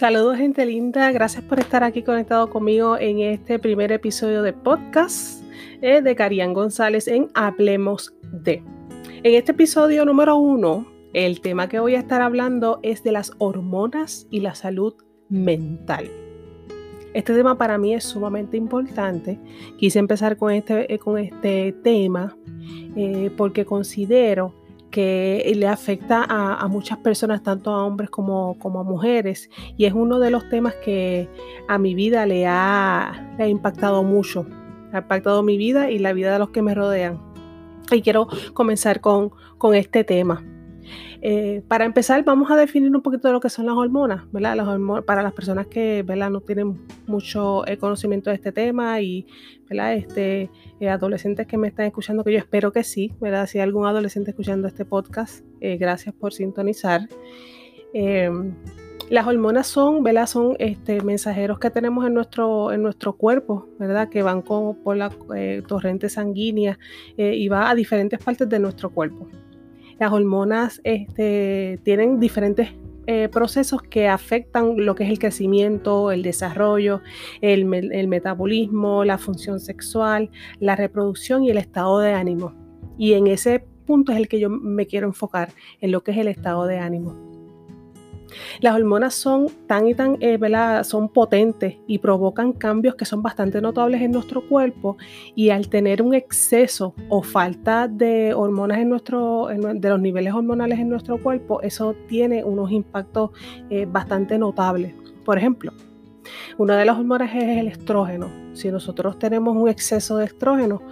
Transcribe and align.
Saludos 0.00 0.38
gente 0.38 0.64
linda, 0.64 1.12
gracias 1.12 1.44
por 1.44 1.60
estar 1.60 1.84
aquí 1.84 2.02
conectado 2.02 2.48
conmigo 2.48 2.96
en 2.96 3.20
este 3.20 3.58
primer 3.58 3.92
episodio 3.92 4.42
de 4.42 4.54
podcast 4.54 5.44
eh, 5.82 6.00
de 6.00 6.16
Carián 6.16 6.54
González 6.54 7.06
en 7.06 7.28
Hablemos 7.34 8.14
de. 8.22 8.62
En 9.22 9.34
este 9.34 9.52
episodio 9.52 10.06
número 10.06 10.38
uno, 10.38 10.90
el 11.12 11.42
tema 11.42 11.68
que 11.68 11.80
voy 11.80 11.96
a 11.96 11.98
estar 11.98 12.22
hablando 12.22 12.80
es 12.82 13.02
de 13.02 13.12
las 13.12 13.32
hormonas 13.36 14.26
y 14.30 14.40
la 14.40 14.54
salud 14.54 14.94
mental. 15.28 16.10
Este 17.12 17.34
tema 17.34 17.58
para 17.58 17.76
mí 17.76 17.92
es 17.92 18.04
sumamente 18.04 18.56
importante. 18.56 19.38
Quise 19.76 19.98
empezar 19.98 20.38
con 20.38 20.50
este, 20.50 20.94
eh, 20.94 20.98
con 20.98 21.18
este 21.18 21.72
tema 21.82 22.38
eh, 22.96 23.30
porque 23.36 23.66
considero 23.66 24.59
que 24.90 25.52
le 25.56 25.66
afecta 25.66 26.24
a, 26.28 26.66
muchas 26.68 26.98
personas, 26.98 27.42
tanto 27.42 27.70
a 27.70 27.84
hombres 27.84 28.10
como, 28.10 28.56
a 28.62 28.82
mujeres, 28.82 29.50
y 29.76 29.84
es 29.84 29.92
uno 29.92 30.18
de 30.18 30.30
los 30.30 30.48
temas 30.48 30.74
que 30.84 31.28
a 31.68 31.78
mi 31.78 31.94
vida 31.94 32.26
le 32.26 32.46
ha, 32.46 33.36
impactado 33.38 34.02
mucho, 34.02 34.46
ha 34.92 34.98
impactado 34.98 35.42
mi 35.42 35.56
vida 35.56 35.90
y 35.90 35.98
la 35.98 36.12
vida 36.12 36.32
de 36.32 36.38
los 36.38 36.50
que 36.50 36.62
me 36.62 36.74
rodean. 36.74 37.20
Y 37.90 38.02
quiero 38.02 38.28
comenzar 38.54 39.00
con 39.00 39.32
este 39.74 40.04
tema. 40.04 40.44
Eh, 41.22 41.62
para 41.68 41.84
empezar, 41.84 42.24
vamos 42.24 42.50
a 42.50 42.56
definir 42.56 42.94
un 42.94 43.02
poquito 43.02 43.28
de 43.28 43.32
lo 43.34 43.40
que 43.40 43.50
son 43.50 43.66
las 43.66 43.74
hormonas, 43.74 44.22
¿verdad? 44.32 44.56
Las 44.56 44.68
hormonas, 44.68 45.04
para 45.04 45.22
las 45.22 45.32
personas 45.32 45.66
que 45.66 46.02
¿verdad? 46.02 46.30
no 46.30 46.40
tienen 46.40 46.80
mucho 47.06 47.66
eh, 47.66 47.76
conocimiento 47.76 48.30
de 48.30 48.36
este 48.36 48.52
tema 48.52 49.00
y 49.00 49.26
¿verdad? 49.68 49.94
Este, 49.94 50.50
eh, 50.80 50.88
adolescentes 50.88 51.46
que 51.46 51.58
me 51.58 51.68
están 51.68 51.86
escuchando, 51.86 52.24
que 52.24 52.32
yo 52.32 52.38
espero 52.38 52.72
que 52.72 52.84
sí, 52.84 53.12
¿verdad? 53.20 53.46
Si 53.46 53.58
hay 53.58 53.64
algún 53.64 53.86
adolescente 53.86 54.30
escuchando 54.30 54.66
este 54.66 54.84
podcast, 54.84 55.44
gracias 55.60 56.14
por 56.14 56.32
sintonizar. 56.32 57.08
Em, 57.92 58.54
las 59.10 59.26
hormonas 59.26 59.66
son, 59.66 60.02
¿verdad? 60.02 60.26
Son 60.26 60.56
este, 60.58 61.02
mensajeros 61.02 61.58
que 61.58 61.68
tenemos 61.70 62.06
en 62.06 62.14
nuestro, 62.14 62.72
en 62.72 62.82
nuestro 62.82 63.12
cuerpo, 63.12 63.68
¿verdad? 63.78 64.08
Que 64.08 64.22
van 64.22 64.42
por 64.42 64.96
la 64.96 65.10
torrente 65.66 66.08
sanguínea 66.08 66.78
y 67.16 67.48
va 67.48 67.68
a 67.68 67.74
diferentes 67.74 68.22
partes 68.22 68.48
de 68.48 68.58
nuestro 68.58 68.90
cuerpo. 68.90 69.28
Las 70.00 70.12
hormonas 70.12 70.80
este, 70.82 71.78
tienen 71.84 72.18
diferentes 72.18 72.70
eh, 73.06 73.28
procesos 73.28 73.82
que 73.82 74.08
afectan 74.08 74.86
lo 74.86 74.94
que 74.94 75.04
es 75.04 75.10
el 75.10 75.18
crecimiento, 75.18 76.10
el 76.10 76.22
desarrollo, 76.22 77.02
el, 77.42 77.66
metabolismo, 77.66 79.04
la 79.04 79.18
función 79.18 79.60
sexual, 79.60 80.30
la 80.58 80.74
reproducción 80.74 81.44
y 81.44 81.50
el 81.50 81.58
estado 81.58 81.98
de 81.98 82.14
ánimo. 82.14 82.54
Y 82.96 83.12
en 83.12 83.26
ese 83.26 83.62
punto 83.86 84.12
es 84.12 84.18
el 84.18 84.26
que 84.26 84.40
yo 84.40 84.48
me 84.48 84.86
quiero 84.86 85.06
enfocar, 85.06 85.52
en 85.82 85.92
lo 85.92 86.02
que 86.02 86.12
es 86.12 86.16
el 86.16 86.28
estado 86.28 86.64
de 86.64 86.78
ánimo. 86.78 87.29
Las 88.60 88.74
hormonas 88.74 89.14
son 89.14 89.48
tan 89.66 89.88
y 89.88 89.94
tan, 89.94 90.16
eh, 90.20 90.38
Son 90.84 91.08
potentes 91.08 91.76
y 91.86 91.98
provocan 91.98 92.52
cambios 92.52 92.94
que 92.94 93.04
son 93.04 93.22
bastante 93.22 93.60
notables 93.60 94.02
en 94.02 94.12
nuestro 94.12 94.46
cuerpo 94.46 94.96
y 95.34 95.50
al 95.50 95.68
tener 95.68 96.02
un 96.02 96.14
exceso 96.14 96.94
o 97.08 97.22
falta 97.22 97.88
de 97.88 98.34
hormonas 98.34 98.78
en 98.78 98.88
nuestro, 98.88 99.48
de 99.48 99.88
los 99.88 100.00
niveles 100.00 100.34
hormonales 100.34 100.78
en 100.78 100.88
nuestro 100.88 101.18
cuerpo, 101.18 101.60
eso 101.62 101.94
tiene 102.08 102.44
unos 102.44 102.70
impactos 102.70 103.30
eh, 103.70 103.86
bastante 103.86 104.38
notables. 104.38 104.94
Por 105.24 105.38
ejemplo, 105.38 105.72
una 106.58 106.76
de 106.76 106.84
las 106.84 106.98
hormonas 106.98 107.34
es 107.34 107.58
el 107.58 107.68
estrógeno. 107.68 108.28
Si 108.52 108.70
nosotros 108.70 109.18
tenemos 109.18 109.56
un 109.56 109.68
exceso 109.68 110.16
de 110.16 110.26
estrógeno, 110.26 110.82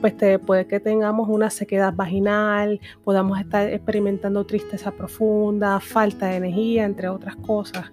pues 0.00 0.14
puede 0.46 0.66
que 0.66 0.80
tengamos 0.80 1.28
una 1.28 1.50
sequedad 1.50 1.92
vaginal, 1.94 2.80
podamos 3.04 3.38
estar 3.40 3.68
experimentando 3.68 4.44
tristeza 4.44 4.92
profunda, 4.92 5.80
falta 5.80 6.26
de 6.26 6.36
energía, 6.36 6.84
entre 6.84 7.08
otras 7.08 7.36
cosas. 7.36 7.92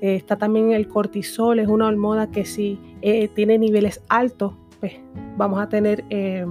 Está 0.00 0.36
también 0.36 0.72
el 0.72 0.88
cortisol, 0.88 1.58
es 1.58 1.68
una 1.68 1.86
hormona 1.86 2.30
que 2.30 2.44
si 2.44 2.78
eh, 3.02 3.28
tiene 3.28 3.58
niveles 3.58 4.02
altos, 4.08 4.54
pues 4.78 4.94
vamos 5.36 5.60
a 5.60 5.68
tener 5.68 6.04
eh, 6.08 6.46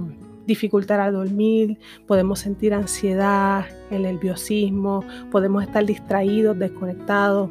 dificultad 0.46 1.00
al 1.00 1.12
dormir, 1.14 1.78
podemos 2.06 2.40
sentir 2.40 2.74
ansiedad, 2.74 3.66
el 3.90 4.02
nerviosismo, 4.02 5.04
podemos 5.30 5.62
estar 5.62 5.84
distraídos, 5.84 6.58
desconectados. 6.58 7.50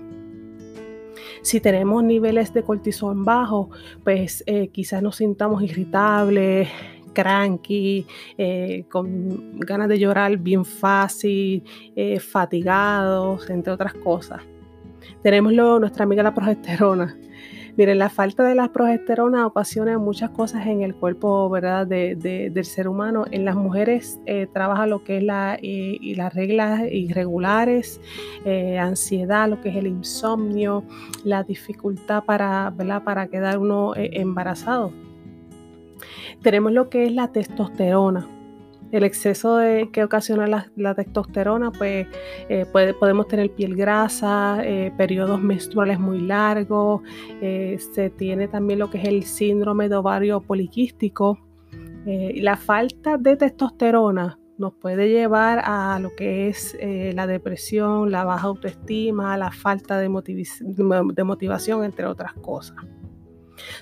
Si 1.41 1.59
tenemos 1.59 2.03
niveles 2.03 2.53
de 2.53 2.63
cortisol 2.63 3.23
bajos, 3.23 3.67
pues 4.03 4.43
eh, 4.45 4.67
quizás 4.69 5.01
nos 5.01 5.17
sintamos 5.17 5.63
irritables, 5.63 6.67
cranky, 7.13 8.05
eh, 8.37 8.85
con 8.89 9.59
ganas 9.59 9.89
de 9.89 9.99
llorar 9.99 10.37
bien 10.37 10.65
fácil, 10.65 11.63
eh, 11.95 12.19
fatigados, 12.19 13.49
entre 13.49 13.73
otras 13.73 13.93
cosas. 13.93 14.41
Tenemos 15.21 15.53
nuestra 15.53 16.03
amiga 16.03 16.23
la 16.23 16.33
progesterona. 16.33 17.17
Miren, 17.79 17.97
la 17.97 18.09
falta 18.09 18.43
de 18.43 18.55
la 18.55 18.73
progesterona 18.73 19.47
ocasiona 19.47 19.97
muchas 19.97 20.31
cosas 20.31 20.67
en 20.67 20.81
el 20.81 20.93
cuerpo 20.93 21.49
¿verdad? 21.49 21.87
del 21.87 22.65
ser 22.65 22.89
humano. 22.89 23.23
En 23.31 23.45
las 23.45 23.55
mujeres 23.55 24.19
eh, 24.25 24.47
trabaja 24.51 24.85
lo 24.85 25.05
que 25.05 25.19
es 25.19 25.23
la, 25.23 25.55
eh, 25.55 25.97
y 26.01 26.15
las 26.15 26.33
reglas 26.33 26.81
irregulares, 26.91 28.01
eh, 28.43 28.77
ansiedad, 28.77 29.47
lo 29.47 29.61
que 29.61 29.69
es 29.69 29.77
el 29.77 29.87
insomnio, 29.87 30.83
la 31.23 31.43
dificultad 31.43 32.25
para, 32.25 32.69
¿verdad? 32.69 33.01
para 33.05 33.27
quedar 33.27 33.59
uno 33.59 33.93
embarazado. 33.95 34.91
Tenemos 36.41 36.73
lo 36.73 36.89
que 36.89 37.05
es 37.05 37.13
la 37.13 37.31
testosterona 37.31 38.27
el 38.91 39.03
exceso 39.03 39.57
de, 39.57 39.89
que 39.91 40.03
ocasiona 40.03 40.47
la, 40.75 40.95
testosterona, 40.95 41.71
pues 41.71 42.07
eh, 42.49 42.65
podemos 42.99 43.27
tener 43.27 43.51
piel 43.51 43.75
grasa, 43.75 44.59
eh, 44.63 44.91
periodos 44.97 45.41
menstruales 45.41 45.99
muy 45.99 46.21
largos, 46.21 47.01
eh, 47.41 47.77
se 47.93 48.09
tiene 48.09 48.47
también 48.47 48.79
lo 48.79 48.89
que 48.89 48.97
es 48.99 49.05
el 49.05 49.23
síndrome 49.23 49.89
de 49.89 49.95
ovario 49.95 50.41
poliquístico. 50.41 51.39
la 52.05 52.57
falta 52.57 53.17
de 53.17 53.35
testosterona 53.35 54.39
nos 54.57 54.73
puede 54.73 55.07
llevar 55.09 55.61
a 55.63 55.99
lo 55.99 56.09
que 56.15 56.49
es 56.49 56.75
la 57.13 57.27
depresión, 57.27 58.11
la 58.11 58.23
baja 58.25 58.47
autoestima, 58.47 59.37
la 59.37 59.51
falta 59.51 59.99
de, 59.99 60.09
motivación, 60.09 61.83
entre 61.83 62.05
otras 62.07 62.33
cosas. 62.33 62.77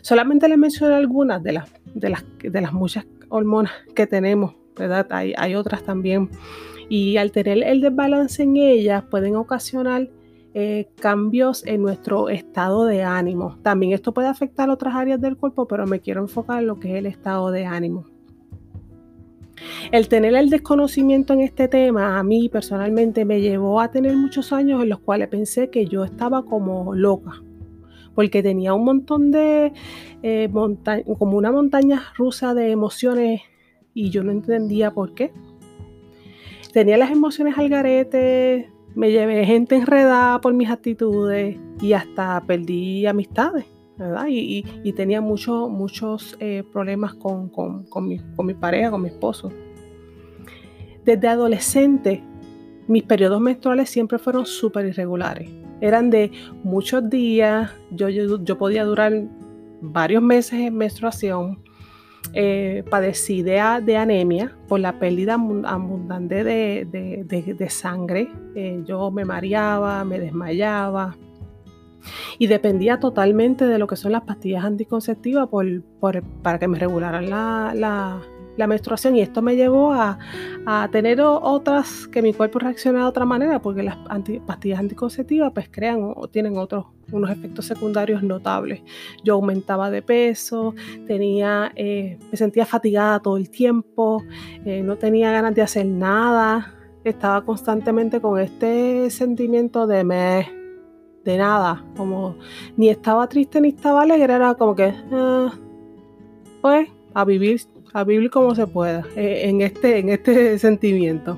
Solamente 0.01 0.47
les 0.49 0.57
menciono 0.57 0.95
algunas 0.95 1.41
de 1.41 1.53
las, 1.53 1.71
de 1.85 2.09
las, 2.09 2.25
de 2.39 2.61
las 2.61 2.73
muchas 2.73 3.05
hormonas 3.29 3.71
que 3.95 4.07
tenemos 4.07 4.56
hay, 5.09 5.55
otras 5.55 5.83
también. 5.83 6.29
Y 6.89 7.17
al 7.17 7.31
tener 7.31 7.63
el 7.63 7.81
desbalance 7.81 8.43
en 8.43 8.57
ellas 8.57 9.03
pueden 9.09 9.35
ocasionar 9.35 10.09
eh, 10.53 10.87
cambios 10.99 11.65
en 11.65 11.81
nuestro 11.81 12.29
estado 12.29 12.85
de 12.85 13.03
ánimo. 13.03 13.57
También 13.61 13.91
esto 13.91 14.13
puede 14.13 14.27
afectar 14.27 14.69
otras 14.69 14.95
áreas 14.95 15.21
del 15.21 15.37
cuerpo, 15.37 15.67
pero 15.67 15.85
me 15.85 15.99
quiero 15.99 16.21
enfocar 16.21 16.61
en 16.61 16.67
lo 16.67 16.79
que 16.79 16.93
es 16.93 16.95
el 16.95 17.05
estado 17.05 17.51
de 17.51 17.65
ánimo. 17.65 18.05
El 19.91 20.07
tener 20.07 20.35
el 20.35 20.49
desconocimiento 20.49 21.33
en 21.33 21.41
este 21.41 21.67
tema 21.67 22.19
a 22.19 22.23
mí 22.23 22.49
personalmente 22.49 23.25
me 23.25 23.41
llevó 23.41 23.79
a 23.81 23.91
tener 23.91 24.15
muchos 24.15 24.53
años 24.53 24.83
en 24.83 24.89
los 24.89 24.99
cuales 24.99 25.27
pensé 25.29 25.69
que 25.69 25.85
yo 25.85 26.03
estaba 26.03 26.43
como 26.43 26.93
loca, 26.93 27.41
porque 28.13 28.43
tenía 28.43 28.73
un 28.73 28.85
montón 28.85 29.31
de, 29.31 29.73
eh, 30.23 30.49
como 31.17 31.37
una 31.37 31.51
montaña 31.51 32.03
rusa 32.17 32.53
de 32.53 32.71
emociones 32.71 33.41
y 33.97 34.11
yo 34.11 34.23
no 34.23 34.31
entendía 34.31 34.91
por 34.91 35.13
qué. 35.13 35.31
Tenía 36.71 36.97
las 36.97 37.09
emociones 37.09 37.57
al 37.57 37.69
garete, 37.69 38.69
me 38.93 39.11
llevé 39.11 39.45
gente 39.45 39.75
enredada 39.75 40.39
por 40.39 40.53
mis 40.53 40.69
actitudes 40.69 41.57
y 41.81 41.93
hasta 41.93 42.43
perdí 42.45 43.07
amistades, 43.07 43.65
¿verdad? 43.97 44.27
Y, 44.29 44.63
tenía 44.93 45.19
muchos 45.19 46.37
eh, 46.39 46.63
problemas 46.71 47.15
con, 47.15 47.51
mi, 48.01 48.19
con 48.35 48.45
mi 48.45 48.53
pareja, 48.53 48.91
con 48.91 49.01
mi 49.01 49.09
esposo. 49.09 49.51
Desde 51.03 51.27
adolescente, 51.27 52.23
mis 52.87 53.03
periodos 53.03 53.41
menstruales 53.41 53.89
siempre 53.89 54.19
fueron 54.19 54.45
súper 54.45 54.85
irregulares. 54.85 55.49
Eran 55.81 56.09
de 56.09 56.31
muchos 56.63 57.09
días, 57.09 57.71
yo, 57.91 58.09
yo, 58.09 58.57
podía 58.57 58.83
durar 58.83 59.27
varios 59.81 60.21
meses 60.21 60.59
en 60.59 60.75
menstruación, 60.75 61.63
eh, 62.39 62.83
de, 63.43 63.97
anemia 63.97 64.55
por 64.67 64.79
la 64.79 64.99
pérdida 64.99 65.33
abundante 65.33 66.43
de, 66.43 67.67
sangre. 67.69 68.29
Eh, 68.53 68.83
yo 68.85 69.09
me 69.09 69.25
mareaba, 69.25 70.03
me 70.03 70.19
desmayaba 70.19 71.17
y 72.37 72.45
dependía 72.45 72.99
totalmente 72.99 73.65
de 73.65 73.79
lo 73.79 73.87
que 73.87 73.95
son 73.95 74.11
las 74.11 74.21
pastillas 74.21 74.63
anticonceptivas 74.63 75.49
para 76.43 76.59
que 76.59 76.67
me 76.67 76.77
regularan 76.77 77.27
la, 77.27 77.73
la 77.75 78.21
menstruación 78.65 79.15
y 79.15 79.21
esto 79.21 79.43
me 79.43 79.55
llevó 79.55 79.93
a, 79.93 80.17
tener 80.91 81.21
otras 81.21 82.07
que 82.07 82.21
mi 82.21 82.33
cuerpo 82.33 82.59
reacciona 82.59 82.99
de 82.99 83.05
otra 83.05 83.23
manera 83.25 83.61
porque 83.61 83.83
las 83.83 83.97
pastillas 84.45 84.79
anticonceptivas 84.79 85.51
pues 85.53 85.69
crean 85.69 86.11
o 86.15 86.27
tienen 86.27 86.57
otros 86.57 86.85
unos 87.11 87.29
efectos 87.29 87.65
secundarios 87.65 88.23
notables. 88.23 88.81
Yo 89.23 89.35
aumentaba 89.35 89.89
de 89.89 90.01
peso, 90.01 90.75
tenía, 91.05 91.71
eh, 91.75 92.17
me 92.31 92.37
sentía 92.37 92.65
fatigada 92.65 93.21
todo 93.21 93.37
el 93.37 93.49
tiempo, 93.49 94.23
eh, 94.65 94.81
no 94.83 94.97
tenía 94.97 95.31
ganas 95.31 95.55
de 95.55 95.61
hacer 95.61 95.85
nada, 95.85 96.73
estaba 97.03 97.45
constantemente 97.45 98.19
con 98.19 98.39
este 98.39 99.09
sentimiento 99.09 99.87
de 99.87 100.03
me 100.03 100.57
de 101.23 101.37
nada, 101.37 101.85
como 101.97 102.37
ni 102.77 102.89
estaba 102.89 103.27
triste 103.27 103.59
ni 103.59 103.69
estaba 103.69 104.03
alegre, 104.03 104.33
era 104.33 104.55
como 104.55 104.75
que, 104.75 104.93
ah, 105.11 105.53
pues, 106.61 106.87
a 107.13 107.25
vivir, 107.25 107.59
a 107.93 108.03
vivir 108.03 108.29
como 108.29 108.55
se 108.55 108.67
pueda, 108.67 109.05
eh, 109.15 109.41
en, 109.49 109.61
este, 109.61 109.99
en 109.99 110.09
este 110.09 110.59
sentimiento. 110.59 111.37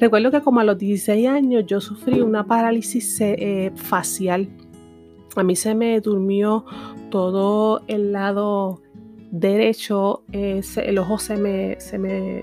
Recuerdo 0.00 0.30
que 0.30 0.40
como 0.40 0.60
a 0.60 0.64
los 0.64 0.78
16 0.78 1.28
años 1.28 1.64
yo 1.66 1.80
sufrí 1.80 2.20
una 2.20 2.44
parálisis 2.44 3.20
eh, 3.20 3.70
facial. 3.76 4.48
A 5.36 5.42
mí 5.42 5.54
se 5.54 5.74
me 5.74 6.00
durmió 6.00 6.64
todo 7.10 7.82
el 7.86 8.12
lado 8.12 8.82
derecho, 9.30 10.24
el 10.32 10.98
ojo 10.98 11.18
se 11.18 11.36
me, 11.36 11.80
se 11.80 11.98
me 11.98 12.42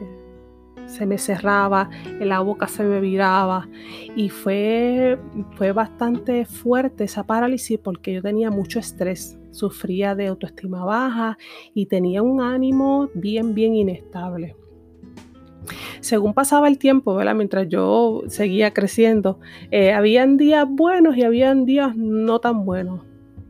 se 0.89 1.05
me 1.05 1.17
cerraba, 1.17 1.89
la 2.19 2.39
boca 2.39 2.67
se 2.67 2.83
me 2.83 2.99
viraba 2.99 3.69
y 4.15 4.29
fue, 4.29 5.17
fue 5.55 5.71
bastante 5.71 6.45
fuerte 6.45 7.03
esa 7.03 7.23
parálisis 7.23 7.79
porque 7.79 8.13
yo 8.13 8.21
tenía 8.21 8.49
mucho 8.49 8.79
estrés, 8.79 9.38
sufría 9.51 10.15
de 10.15 10.27
autoestima 10.27 10.83
baja 10.85 11.37
y 11.73 11.85
tenía 11.87 12.21
un 12.21 12.41
ánimo 12.41 13.09
bien, 13.13 13.53
bien 13.53 13.75
inestable. 13.75 14.55
Según 15.99 16.33
pasaba 16.33 16.67
el 16.67 16.77
tiempo, 16.77 17.19
mientras 17.35 17.67
yo 17.67 18.23
seguía 18.27 18.73
creciendo, 18.73 19.39
eh, 19.71 19.91
habían 19.91 20.37
días 20.37 20.65
buenos 20.67 21.17
y 21.17 21.23
habían 21.23 21.65
días 21.65 21.95
no 21.95 22.39
tan 22.39 22.65
buenos 22.65 23.01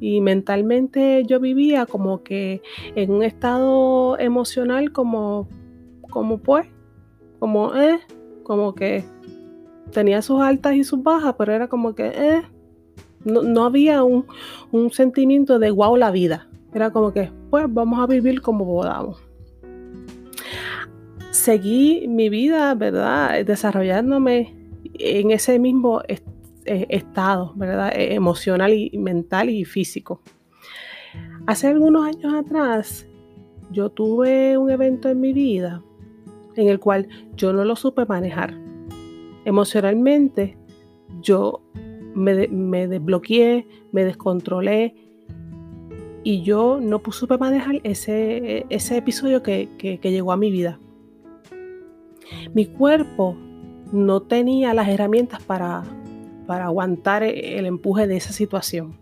y 0.02 0.22
mentalmente 0.22 1.24
yo 1.28 1.42
vivía 1.42 1.86
como 1.86 2.24
que 2.24 2.62
en 2.96 3.12
un 3.12 3.22
estado 3.22 4.18
emocional 4.18 4.94
como 4.94 5.50
como 6.10 6.38
pues 6.38 6.68
como, 7.40 7.74
eh, 7.76 8.00
como 8.44 8.76
que 8.76 9.04
tenía 9.92 10.22
sus 10.22 10.42
altas 10.42 10.76
y 10.76 10.84
sus 10.84 11.02
bajas, 11.02 11.36
pero 11.38 11.54
era 11.54 11.68
como 11.68 11.96
que, 11.96 12.08
eh, 12.08 12.42
no, 13.26 13.66
había 13.66 14.04
un, 14.04 14.26
sentimiento 14.92 15.60
de 15.60 15.72
wow 15.72 15.96
la 15.96 16.12
vida. 16.12 16.48
Era 16.74 16.92
como 16.92 17.12
que, 17.12 17.32
pues 17.50 17.66
vamos 17.68 18.00
a 18.00 18.08
vivir 18.08 18.42
como 18.42 18.66
podamos. 18.66 19.22
Seguí 21.32 22.08
mi 22.08 22.30
vida, 22.30 22.74
¿verdad? 22.76 23.44
Desarrollándome 23.46 24.56
en 24.94 25.32
ese 25.32 25.60
mismo 25.60 26.02
eh, 26.08 26.86
estado, 26.90 27.54
¿verdad? 27.56 27.92
E, 27.96 28.14
emocional 28.14 28.74
y 28.74 28.98
mental 28.98 29.50
y 29.50 29.66
físico. 29.66 30.22
Hace 31.48 31.68
algunos 31.68 32.06
años 32.06 32.34
atrás, 32.34 33.08
yo 33.72 33.90
tuve 33.90 34.58
un 34.58 34.70
evento 34.70 35.10
en 35.10 35.20
mi 35.20 35.34
vida 35.34 35.82
en 36.56 36.68
el 36.68 36.80
cual 36.80 37.08
yo 37.36 37.54
no 37.54 37.64
lo 37.64 37.76
supe 37.76 38.06
manejar. 38.06 38.54
Emocionalmente, 39.46 40.58
yo 41.22 41.62
me, 42.16 42.88
desbloqueé, 42.88 43.68
me 43.92 44.04
descontrolé 44.04 44.96
y 46.24 46.42
yo 46.42 46.80
no 46.82 47.02
supe 47.12 47.38
manejar 47.38 47.80
ese, 47.84 48.66
ese 48.70 48.98
episodio 48.98 49.42
que, 49.42 50.00
llegó 50.02 50.32
a 50.32 50.38
mi 50.38 50.52
vida. 50.52 50.80
Mi 52.54 52.66
cuerpo 52.66 53.36
no 53.92 54.22
tenía 54.22 54.74
las 54.74 54.88
herramientas 54.88 55.42
para, 55.42 55.84
para 56.46 56.66
aguantar 56.66 57.24
el 57.24 57.66
empuje 57.66 58.08
de 58.08 58.18
esa 58.18 58.34
situación. 58.34 58.98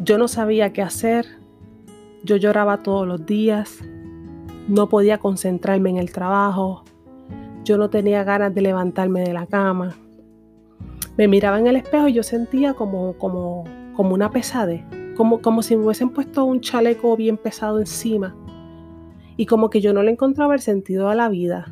Yo 0.00 0.18
no 0.18 0.28
sabía 0.28 0.72
qué 0.72 0.82
hacer, 0.82 1.26
yo 2.22 2.36
lloraba 2.36 2.82
todos 2.82 3.06
los 3.06 3.26
días, 3.26 3.80
no 4.68 4.88
podía 4.88 5.18
concentrarme 5.18 5.90
en 5.90 5.96
el 5.96 6.12
trabajo, 6.12 6.84
yo 7.66 7.76
no 7.76 7.90
tenía 7.90 8.22
ganas 8.22 8.54
de 8.54 8.62
levantarme 8.62 9.22
de 9.22 9.32
la 9.32 9.46
cama. 9.46 9.96
Me 11.16 11.26
miraba 11.26 11.58
en 11.58 11.66
el 11.66 11.74
espejo 11.74 12.06
y 12.06 12.12
yo 12.12 12.22
sentía 12.22 12.74
como, 12.74 13.14
como, 13.14 13.64
como 13.94 14.14
una 14.14 14.30
pesadez, 14.30 14.82
como, 15.16 15.42
como 15.42 15.62
si 15.62 15.76
me 15.76 15.84
hubiesen 15.84 16.10
puesto 16.10 16.44
un 16.44 16.60
chaleco 16.60 17.16
bien 17.16 17.36
pesado 17.36 17.80
encima. 17.80 18.36
Y 19.36 19.46
como 19.46 19.68
que 19.68 19.80
yo 19.80 19.92
no 19.92 20.04
le 20.04 20.12
encontraba 20.12 20.54
el 20.54 20.60
sentido 20.60 21.08
a 21.08 21.16
la 21.16 21.28
vida. 21.28 21.66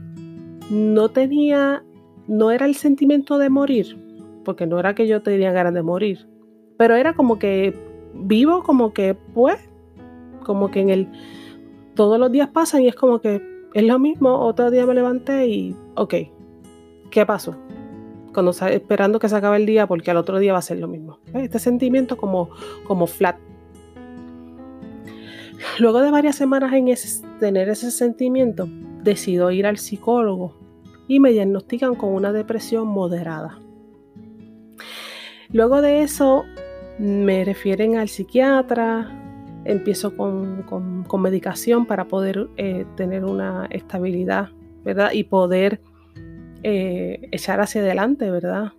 No 0.68 1.10
tenía, 1.10 1.84
no 2.26 2.50
era 2.50 2.66
el 2.66 2.74
sentimiento 2.74 3.38
de 3.38 3.48
morir, 3.48 3.96
porque 4.44 4.66
no 4.66 4.80
era 4.80 4.96
que 4.96 5.06
yo 5.06 5.22
tenía 5.22 5.52
ganas 5.52 5.74
de 5.74 5.82
morir, 5.82 6.28
pero 6.76 6.96
era 6.96 7.14
como 7.14 7.38
que 7.38 7.72
vivo 8.14 8.64
como 8.64 8.92
que, 8.92 9.14
pues, 9.14 9.60
como 10.42 10.72
que 10.72 10.80
en 10.80 10.90
el 10.90 11.08
todos 11.94 12.18
los 12.18 12.32
días 12.32 12.48
pasan 12.48 12.82
y 12.82 12.88
es 12.88 12.96
como 12.96 13.20
que 13.20 13.53
es 13.74 13.82
lo 13.82 13.98
mismo, 13.98 14.38
otro 14.38 14.70
día 14.70 14.86
me 14.86 14.94
levanté 14.94 15.48
y, 15.48 15.76
ok, 15.96 16.14
¿qué 17.10 17.26
pasó? 17.26 17.56
Cuando 18.32 18.52
esperando 18.52 19.18
que 19.18 19.28
se 19.28 19.36
acabe 19.36 19.56
el 19.56 19.66
día 19.66 19.88
porque 19.88 20.12
al 20.12 20.16
otro 20.16 20.38
día 20.38 20.52
va 20.52 20.60
a 20.60 20.62
ser 20.62 20.78
lo 20.78 20.86
mismo. 20.86 21.18
Este 21.34 21.58
sentimiento 21.58 22.16
como, 22.16 22.50
como 22.86 23.08
flat. 23.08 23.36
Luego 25.80 26.00
de 26.00 26.12
varias 26.12 26.36
semanas 26.36 26.72
en 26.72 26.88
tener 27.40 27.68
ese 27.68 27.90
sentimiento, 27.90 28.68
decido 29.02 29.50
ir 29.50 29.66
al 29.66 29.78
psicólogo 29.78 30.56
y 31.08 31.18
me 31.18 31.32
diagnostican 31.32 31.96
con 31.96 32.14
una 32.14 32.32
depresión 32.32 32.86
moderada. 32.86 33.58
Luego 35.50 35.82
de 35.82 36.02
eso, 36.02 36.44
me 36.98 37.44
refieren 37.44 37.96
al 37.96 38.08
psiquiatra, 38.08 39.23
empiezo 39.64 40.16
con, 40.16 40.64
medicación 41.20 41.86
para 41.86 42.06
poder 42.06 42.48
eh, 42.56 42.84
tener 42.96 43.24
una 43.24 43.66
estabilidad, 43.70 44.50
¿verdad? 44.84 45.12
Y 45.12 45.24
poder 45.24 45.80
eh, 46.62 47.28
echar 47.32 47.60
hacia 47.60 47.80
adelante, 47.80 48.30
¿verdad? 48.30 48.72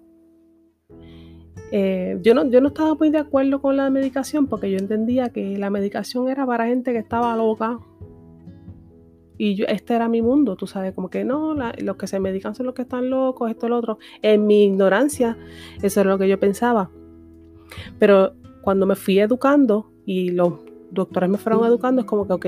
Eh, 1.71 2.19
yo, 2.21 2.33
no, 2.33 2.49
yo 2.49 2.61
no 2.61 2.69
estaba 2.69 2.95
muy 2.95 3.09
de 3.09 3.17
acuerdo 3.17 3.61
con 3.61 3.75
la 3.77 3.89
medicación 3.89 4.47
porque 4.47 4.71
yo 4.71 4.77
entendía 4.77 5.29
que 5.29 5.57
la 5.57 5.69
medicación 5.69 6.29
era 6.29 6.45
para 6.45 6.67
gente 6.67 6.93
que 6.93 6.99
estaba 6.99 7.35
loca. 7.35 7.79
Y 9.37 9.55
yo, 9.55 9.65
este 9.67 9.93
era 9.93 10.07
mi 10.07 10.21
mundo, 10.21 10.55
tú 10.55 10.65
sabes, 10.65 10.93
como 10.93 11.09
que 11.09 11.25
no, 11.25 11.53
los 11.53 11.97
que 11.97 12.07
se 12.07 12.19
medican 12.19 12.55
son 12.55 12.67
los 12.67 12.75
que 12.75 12.83
están 12.83 13.09
locos, 13.09 13.51
esto, 13.51 13.67
lo 13.67 13.77
otro. 13.77 13.97
En 14.21 14.47
mi 14.47 14.63
ignorancia, 14.63 15.37
eso 15.81 16.01
era 16.01 16.11
lo 16.11 16.17
que 16.17 16.29
yo 16.29 16.39
pensaba. 16.39 16.89
Pero 17.99 18.33
cuando 18.61 18.85
me 18.85 18.95
fui 18.95 19.19
educando 19.19 19.91
y 20.05 20.29
los 20.29 20.64
doctores 20.95 21.29
me 21.29 21.37
fueron 21.37 21.63
educando, 21.65 22.01
es 22.01 22.07
como 22.07 22.25
que, 22.25 22.33
ok, 22.33 22.45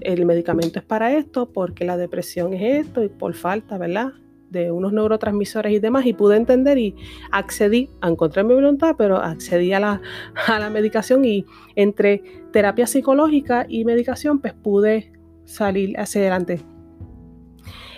el 0.00 0.26
medicamento 0.26 0.80
es 0.80 0.84
para 0.84 1.16
esto, 1.16 1.50
porque 1.52 1.84
la 1.84 1.96
depresión 1.96 2.52
es 2.52 2.86
esto, 2.86 3.04
y 3.04 3.08
por 3.08 3.34
falta, 3.34 3.78
¿verdad? 3.78 4.12
De 4.50 4.72
unos 4.72 4.92
neurotransmisores 4.92 5.72
y 5.72 5.78
demás, 5.78 6.06
y 6.06 6.12
pude 6.12 6.36
entender 6.36 6.78
y 6.78 6.96
accedí, 7.30 7.90
a 8.00 8.08
encontrar 8.08 8.44
mi 8.44 8.54
voluntad, 8.54 8.96
pero 8.98 9.18
accedí 9.18 9.72
a 9.72 9.78
la, 9.78 10.00
a 10.48 10.58
la 10.58 10.70
medicación 10.70 11.24
y 11.24 11.46
entre 11.76 12.24
terapia 12.50 12.88
psicológica 12.88 13.66
y 13.68 13.84
medicación, 13.84 14.40
pues 14.40 14.54
pude 14.54 15.12
salir 15.44 15.98
hacia 16.00 16.22
adelante. 16.22 16.60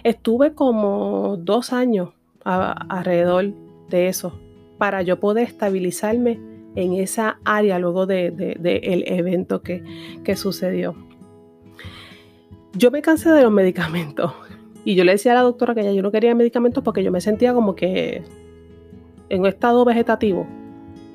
Estuve 0.05 0.53
como 0.55 1.39
dos 1.39 1.73
años 1.73 2.11
alrededor 2.45 3.55
de 3.89 4.09
eso 4.09 4.39
para 4.79 5.03
yo 5.03 5.21
poder 5.21 5.47
estabilizarme 5.47 6.52
en 6.75 6.95
esa 6.95 7.39
área 7.45 7.79
luego 7.79 8.07
del 8.07 8.37
de, 8.37 8.81
el 8.83 9.05
evento 9.07 9.63
que, 9.63 9.83
sucedió. 10.37 10.95
Yo 12.75 12.91
me 12.91 13.03
cansé 13.03 13.31
de 13.31 13.43
los 13.43 13.53
medicamentos 13.53 14.33
y 14.85 14.95
yo 14.95 15.05
le 15.05 15.13
decía 15.13 15.33
a 15.33 15.37
la 15.37 15.43
doctora 15.43 15.75
que 15.75 15.85
ya 15.85 15.93
yo 15.93 16.03
no 16.03 16.11
quería 16.11 16.35
medicamentos 16.35 16.83
porque 16.83 17.03
yo 17.03 17.13
me 17.13 17.21
sentía 17.21 17.53
como 17.53 17.75
que 17.75 18.23
en 19.29 19.41
un 19.41 19.47
estado 19.47 19.85
vegetativo, 19.85 20.47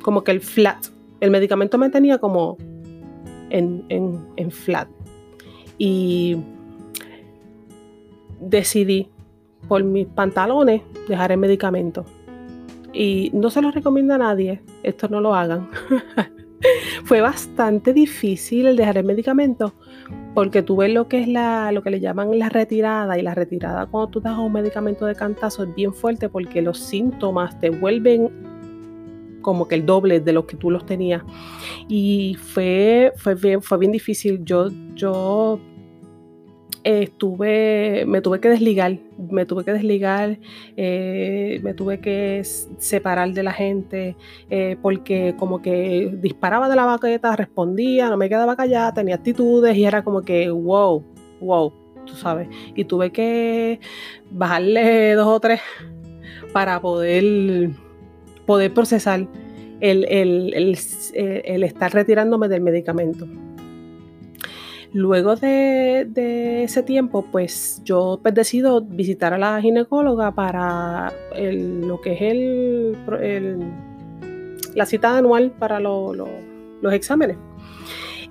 como 0.01 0.23
que 0.23 0.31
el 0.31 0.41
flat, 0.41 0.87
el 1.19 1.31
medicamento 1.31 1.77
me 1.77 1.89
tenía 1.89 2.17
como 2.19 2.57
en, 3.49 3.85
en 3.89 4.51
flat. 4.51 4.87
Y 5.77 6.37
decidí 8.39 9.09
por 9.67 9.83
mis 9.83 10.07
pantalones 10.07 10.81
dejar 11.07 11.31
el 11.31 11.37
medicamento 11.37 12.05
y 12.97 13.29
no 13.33 13.51
se 13.51 13.61
lo 13.61 13.69
recomiendo 13.71 14.15
a 14.15 14.17
nadie, 14.17 14.61
esto 14.87 15.07
no 15.07 15.21
lo 15.21 15.35
hagan. 15.35 15.69
Fue 17.05 17.21
bastante 17.21 17.93
difícil 17.93 18.65
el 18.65 18.75
dejar 18.75 18.97
el 18.97 19.05
medicamento 19.05 19.73
porque 20.33 20.63
tú 20.63 20.77
ves 20.77 20.91
lo 20.91 21.07
que 21.07 21.21
es 21.21 21.27
la, 21.27 21.71
lo 21.71 21.83
que 21.83 21.91
le 21.91 21.99
llaman 21.99 22.37
la 22.37 22.49
retirada 22.49 23.17
y 23.17 23.21
la 23.21 23.35
retirada 23.35 23.85
cuando 23.85 24.09
tú 24.09 24.21
das 24.21 24.37
un 24.37 24.53
medicamento 24.53 25.05
de 25.05 25.13
cantazo 25.13 25.63
es 25.63 25.75
bien 25.75 25.93
fuerte 25.93 26.29
porque 26.29 26.61
los 26.61 26.79
síntomas 26.79 27.59
te 27.59 27.69
vuelven 27.69 28.31
como 29.41 29.67
que 29.67 29.75
el 29.75 29.85
doble 29.85 30.19
de 30.19 30.33
lo 30.33 30.45
que 30.45 30.57
tú 30.57 30.71
los 30.71 30.85
tenías 30.85 31.23
y 31.87 32.35
fue, 32.39 33.13
fue, 33.17 33.35
bien, 33.35 33.61
fue 33.61 33.77
bien 33.77 33.91
difícil. 33.91 34.43
Yo, 34.43 34.69
yo 34.93 35.59
estuve, 36.87 38.05
me 38.07 38.21
tuve 38.21 38.39
que 38.39 38.49
desligar, 38.49 38.97
me 39.17 39.45
tuve 39.45 39.65
que 39.65 39.73
desligar, 39.73 40.39
eh, 40.77 41.59
me 41.61 41.73
tuve 41.73 41.99
que 41.99 42.41
separar 42.77 43.33
de 43.33 43.43
la 43.43 43.51
gente, 43.51 44.15
eh, 44.49 44.77
porque 44.81 45.35
como 45.37 45.61
que 45.61 46.15
disparaba 46.21 46.69
de 46.69 46.75
la 46.77 46.85
baqueta, 46.85 47.35
respondía, 47.35 48.09
no 48.09 48.15
me 48.15 48.29
quedaba 48.29 48.55
callada, 48.55 48.93
tenía 48.93 49.15
actitudes 49.15 49.75
y 49.75 49.85
era 49.85 50.03
como 50.03 50.21
que, 50.21 50.49
wow, 50.49 51.03
wow, 51.41 51.73
tú 52.05 52.15
sabes. 52.15 52.47
Y 52.73 52.85
tuve 52.85 53.11
que 53.11 53.81
bajarle 54.31 55.13
dos 55.15 55.27
o 55.27 55.39
tres 55.41 55.59
para 56.53 56.79
poder, 56.79 57.71
poder 58.45 58.73
procesar 58.73 59.27
el, 59.81 60.05
el, 60.05 61.63
estar 61.63 61.93
retirándome 61.93 62.47
del 62.47 62.61
medicamento. 62.61 63.27
Luego 64.93 65.35
de, 65.35 66.63
ese 66.63 66.83
tiempo, 66.83 67.25
pues 67.31 67.81
yo 67.83 68.19
pues, 68.21 68.33
decido 68.33 68.81
visitar 68.81 69.33
a 69.33 69.37
la 69.37 69.61
ginecóloga 69.61 70.33
para 70.33 71.13
lo 71.35 72.01
que 72.01 72.13
es 72.13 72.21
el, 72.21 73.57
la 74.75 74.85
cita 74.85 75.17
anual 75.17 75.51
para 75.51 75.79
los 75.79 76.93
exámenes. 76.93 77.37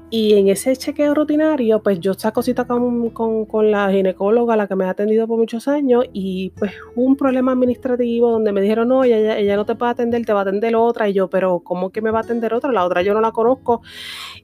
Y 0.09 0.35
en 0.35 0.49
ese 0.49 0.77
chequeo 0.77 1.15
rutinario, 1.15 1.83
pues 1.83 1.99
yo 1.99 2.15
saco 2.15 2.41
cita 2.41 2.65
con, 2.65 3.11
con, 3.11 3.71
la 3.73 3.91
ginecóloga, 3.91 4.55
la 4.55 4.69
que 4.69 4.77
me 4.77 4.85
ha 4.85 4.91
atendido 4.91 5.27
por 5.27 5.37
muchos 5.37 5.67
años, 5.67 6.05
y 6.13 6.51
pues 6.51 6.73
un 6.95 7.17
problema 7.17 7.51
administrativo 7.53 8.31
donde 8.31 8.53
me 8.53 8.61
dijeron, 8.61 8.87
no, 8.87 9.03
ella, 9.03 9.37
ella 9.37 9.57
no 9.57 9.67
te 9.67 9.75
puede 9.75 9.91
atender, 9.91 10.25
te 10.25 10.33
va 10.33 10.41
a 10.41 10.43
atender 10.43 10.77
otra. 10.77 11.09
Y 11.09 11.13
yo, 11.13 11.29
pero 11.29 11.59
¿cómo 11.59 11.91
que 11.91 12.03
me 12.03 12.13
va 12.13 12.21
a 12.21 12.23
atender 12.23 12.55
otra? 12.55 12.71
La 12.71 12.85
otra 12.85 13.03
yo 13.03 13.15
no 13.15 13.21
la 13.21 13.33
conozco. 13.33 13.83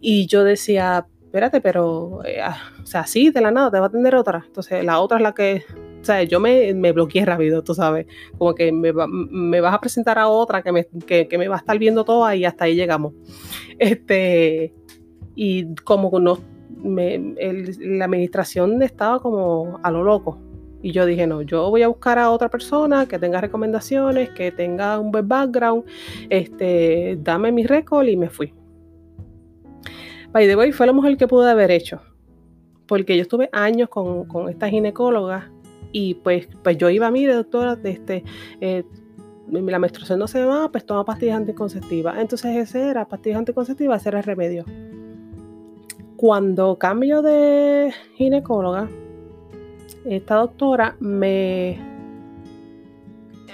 Y 0.01 0.27
yo 0.27 0.43
decía, 0.43 1.07
espérate, 1.33 1.63
pero, 1.63 2.21
eh, 2.27 2.43
ah, 2.43 2.59
o 2.83 2.85
sea, 2.85 3.07
sí, 3.07 3.31
de 3.31 3.41
la 3.41 3.51
nada, 3.51 3.71
te 3.71 3.79
va 3.79 3.87
a 3.87 3.89
atender 3.89 4.15
otra. 4.15 4.45
Entonces 4.47 4.85
la 4.85 5.01
otra 5.01 5.17
es 5.17 5.23
la 5.23 5.33
que, 5.33 5.65
o 6.03 6.05
sea, 6.05 6.23
yo 6.25 6.41
me, 6.41 6.75
me 6.75 6.93
bloqueé 6.93 7.25
rápido, 7.25 7.65
tú 7.65 7.75
sabes, 7.75 8.07
como 8.37 8.55
que 8.55 8.71
me, 8.71 8.93
me 8.93 9.61
vas 9.63 9.73
a 9.73 9.81
presentar 9.81 10.19
a 10.19 10.29
otra 10.29 10.61
que 10.61 10.73
me, 10.73 10.87
que, 11.07 11.27
me 11.39 11.49
va 11.49 11.55
a 11.55 11.59
estar 11.59 11.79
viendo 11.79 12.05
toda 12.05 12.37
y 12.37 12.45
hasta 12.45 12.67
ahí 12.67 12.75
llegamos. 12.75 13.15
Este 13.79 14.75
y 15.35 15.75
como 15.77 16.21
no, 16.21 16.39
la 16.85 18.05
administración 18.05 18.83
estaba 18.83 19.19
como 19.19 19.81
a 19.83 19.91
lo 19.91 20.03
loco. 20.03 20.39
Y 20.83 20.93
yo 20.93 21.07
dije, 21.07 21.27
no, 21.27 21.41
yo 21.41 21.71
voy 21.71 21.83
a 21.83 21.89
buscar 21.89 22.19
a 22.19 22.31
otra 22.31 22.51
persona 22.51 23.07
que 23.07 23.19
tenga 23.19 23.41
recomendaciones, 23.41 24.29
que 24.31 24.53
tenga 24.53 24.99
un 24.99 25.11
buen 25.11 25.27
background, 25.27 25.85
este, 26.29 27.17
dame 27.23 27.53
mi 27.53 27.65
récord 27.65 28.07
y 28.07 28.19
me 28.19 28.29
fui. 28.29 28.53
By 30.33 30.47
the 30.47 30.57
way, 30.57 30.73
fue 30.73 30.87
la 30.87 30.93
mujer 30.93 31.17
que 31.17 31.29
pude 31.29 31.51
haber 31.51 31.71
hecho. 31.71 32.01
Porque 32.87 33.17
yo 33.17 33.23
estuve 33.23 33.49
años 33.53 33.89
con, 33.89 34.49
esta 34.49 34.69
ginecóloga 34.69 35.51
y 35.93 36.15
pues, 36.15 36.49
pues 36.63 36.77
yo 36.79 36.91
iba 36.91 37.07
a 37.07 37.11
mí, 37.11 37.25
doctora, 37.27 37.79
este, 37.85 38.25
eh, 38.61 38.85
la 39.51 39.79
menstruación 39.79 40.19
no 40.19 40.27
se 40.27 40.45
va, 40.45 40.71
pues 40.71 40.85
toma 40.87 41.05
pastillas 41.05 41.37
anticonceptivas. 41.37 42.19
Entonces 42.19 42.57
ese 42.57 42.89
era, 42.89 43.07
pastillas 43.07 43.39
anticonceptivas, 43.39 44.01
ese 44.01 44.09
era 44.09 44.19
el 44.19 44.25
remedio 44.25 44.65
cuando 46.23 46.79
cambio 46.79 47.21
de 47.21 47.93
ginecóloga, 48.15 48.89
esta 50.05 50.37
doctora 50.37 50.95
me, 51.01 51.81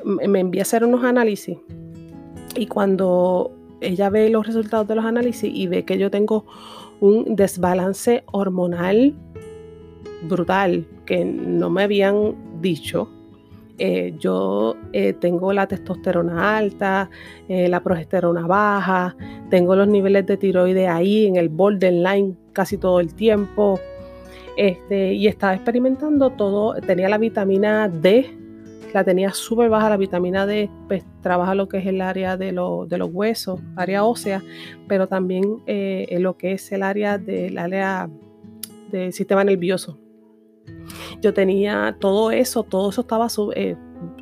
me 0.05 0.41
envía 0.41 0.61
a 0.61 0.65
hacer 0.65 0.85
unos 0.85 1.03
análisis 1.03 1.57
y 2.57 2.67
cuando 2.67 3.58
ella 3.81 4.11
ve 4.11 4.29
los 4.31 4.47
resultados 4.47 4.87
de 4.89 4.95
los 4.95 5.05
análisis 5.05 5.51
y 5.53 5.67
ve 5.67 5.85
que 5.85 5.99
yo 5.99 6.11
tengo 6.11 6.45
un 7.01 7.37
desbalance 7.37 8.25
hormonal 8.27 9.15
brutal 10.23 10.87
que 11.07 11.25
no 11.25 11.71
me 11.71 11.85
habían 11.85 12.35
dicho, 12.61 13.09
eh, 13.81 14.15
yo 14.19 14.77
eh, 14.93 15.13
tengo 15.13 15.53
la 15.53 15.69
testosterona 15.69 16.57
alta, 16.57 17.11
eh, 17.49 17.69
la 17.69 17.81
progesterona 17.81 18.47
baja, 18.47 19.17
tengo 19.51 19.77
los 19.77 19.87
niveles 19.87 20.27
de 20.27 20.37
tiroides 20.37 20.89
ahí 20.89 21.27
en 21.27 21.37
el 21.37 21.49
borderline 21.49 22.37
casi 22.53 22.77
todo 22.77 22.99
el 22.99 23.15
tiempo. 23.15 23.79
Este, 24.57 25.15
y 25.15 25.29
estaba 25.29 25.55
experimentando 25.55 26.31
todo, 26.31 26.75
tenía 26.81 27.09
la 27.09 27.19
vitamina 27.19 27.89
D, 27.89 28.37
la 28.93 29.05
tenía 29.05 29.33
súper 29.33 29.69
baja, 29.69 29.89
la 29.89 29.97
vitamina 29.97 30.47
D 30.47 30.71
pues, 30.89 31.05
trabaja 31.21 31.55
lo 31.55 31.69
que 31.69 31.79
es 31.79 31.87
el 31.87 32.01
área 32.01 32.37
de, 32.37 32.47
de 32.47 32.99
los 32.99 33.11
huesos, 33.13 33.61
área 33.77 34.05
ósea, 34.05 34.43
pero 34.87 35.07
también 35.07 35.63
en 35.67 36.23
lo 36.23 36.37
que 36.37 36.53
es 36.53 36.73
el 36.73 36.83
área 36.83 37.19
del 37.19 37.59
área 37.59 38.09
del 38.91 39.13
sistema 39.13 39.45
nervioso 39.45 39.99
yo 41.21 41.35
tenía 41.35 41.97
todo 41.99 42.31
eso, 42.31 42.63
todo 42.63 42.91
eso 42.91 43.01
estaba 43.03 43.29
eh, 43.55 43.77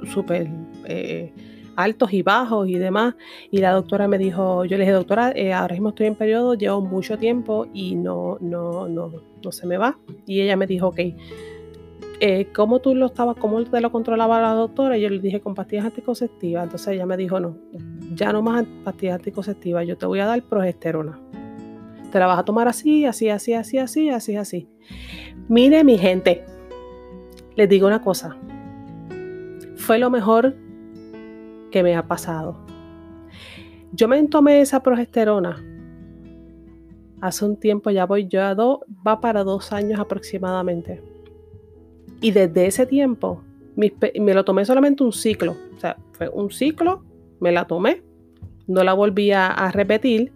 súper 0.05 0.49
eh, 0.87 1.33
altos 1.77 2.13
y 2.13 2.23
bajos 2.23 2.69
y 2.69 2.79
demás. 2.79 3.15
Y 3.51 3.59
la 3.59 3.73
doctora 3.73 4.09
me 4.09 4.19
dijo, 4.19 4.65
yo 4.65 4.77
le 4.77 4.85
dije, 4.85 4.93
doctora, 4.93 5.33
eh, 5.35 5.53
ahora 5.53 5.75
mismo 5.75 5.91
estoy 5.91 6.07
en 6.07 6.15
periodo, 6.15 6.55
llevo 6.55 6.81
mucho 6.81 7.19
tiempo 7.19 7.67
y 7.73 7.95
no, 7.97 8.39
no, 8.41 8.89
no, 8.89 9.13
no 9.43 9.53
se 9.53 9.67
me 9.67 9.77
va. 9.77 9.99
Y 10.27 10.41
ella 10.41 10.57
me 10.57 10.67
dijo, 10.67 10.89
ok, 10.89 11.01
¿cómo 12.55 12.81
tú 12.81 12.95
lo 12.95 13.07
estabas, 13.07 13.37
cómo 13.37 13.63
te 13.65 13.81
lo 13.81 13.93
controlaba 13.93 14.41
la 14.41 14.53
doctora? 14.53 14.97
Y 14.97 15.03
yo 15.03 15.11
le 15.11 15.19
dije, 15.19 15.41
con 15.41 15.55
pastillas 15.55 15.87
anticonceptivas. 15.87 16.65
Entonces 16.65 16.89
ella 16.89 17.07
me 17.07 17.17
dijo, 17.17 17.41
no, 17.41 17.57
ya 18.15 18.33
no 18.33 18.43
más 18.43 18.65
pastillas 18.85 19.17
anticonceptivas, 19.17 19.87
yo 19.87 19.97
te 19.97 20.07
voy 20.07 20.21
a 20.21 20.27
dar 20.27 20.43
progesterona. 20.43 21.21
Te 22.11 22.19
la 22.19 22.27
vas 22.27 22.39
a 22.39 22.45
tomar 22.45 22.69
así, 22.69 23.05
así, 23.05 23.29
así, 23.29 23.53
así, 23.53 23.79
así, 23.79 24.09
así, 24.09 24.37
así. 24.37 24.69
Mire 25.49 25.85
mi 25.85 25.99
gente, 25.99 26.45
les 27.57 27.69
digo 27.69 27.87
una 27.87 28.01
cosa, 28.01 28.37
fue 29.77 29.99
lo 29.99 30.11
mejor 30.11 30.57
que 31.71 31.83
me 31.83 31.97
ha 31.97 32.07
pasado. 32.07 32.65
Yo 33.93 34.09
me 34.09 34.23
tomé 34.29 34.61
esa 34.61 34.83
progesterona 34.83 35.63
hace 37.21 37.45
un 37.45 37.57
tiempo, 37.57 37.91
ya 37.91 38.07
voy 38.07 38.29
yo 38.29 38.43
a 38.43 38.55
dos, 38.55 38.81
va 39.07 39.21
para 39.21 39.45
dos 39.45 39.73
años 39.73 40.01
aproximadamente. 40.01 41.03
Y 42.21 42.31
desde 42.31 42.67
ese 42.67 42.87
tiempo 42.87 43.43
me 43.77 44.35
lo 44.35 44.45
tomé 44.45 44.65
solamente 44.65 45.05
un 45.05 45.13
ciclo. 45.13 45.57
O 45.77 45.81
sea, 45.81 45.97
fue 46.13 46.29
un 46.29 46.51
ciclo, 46.51 47.03
me 47.41 47.53
la 47.53 47.67
tomé, 47.67 48.03
no 48.67 48.83
la 48.83 48.95
volví 48.95 49.33
a, 49.33 49.71
repetir. 49.73 50.33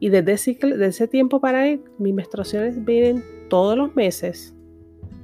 Y 0.00 0.08
desde 0.08 0.32
ese, 0.32 0.58
desde 0.60 0.86
ese 0.86 1.08
tiempo 1.08 1.40
para 1.40 1.60
ahí, 1.60 1.80
mis 1.98 2.12
menstruaciones 2.12 2.84
vienen 2.84 3.22
todos 3.48 3.76
los 3.76 3.94
meses 3.94 4.54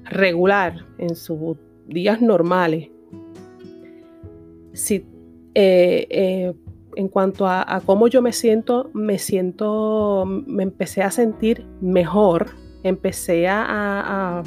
regular 0.05 0.87
en 0.99 1.17
sus 1.17 1.57
días 1.87 2.21
normales, 2.21 2.89
si, 4.73 5.05
eh, 5.55 6.07
eh, 6.11 6.55
en 6.97 7.09
cuanto 7.09 7.47
a, 7.47 7.81
cómo 7.85 8.09
yo 8.09 8.23
me 8.23 8.33
siento, 8.33 8.91
me 8.93 9.19
siento, 9.19 10.25
me 10.27 10.63
empecé 10.63 11.03
a 11.03 11.11
sentir 11.11 11.65
mejor, 11.81 12.49
empecé 12.83 13.49
a, 13.49 14.43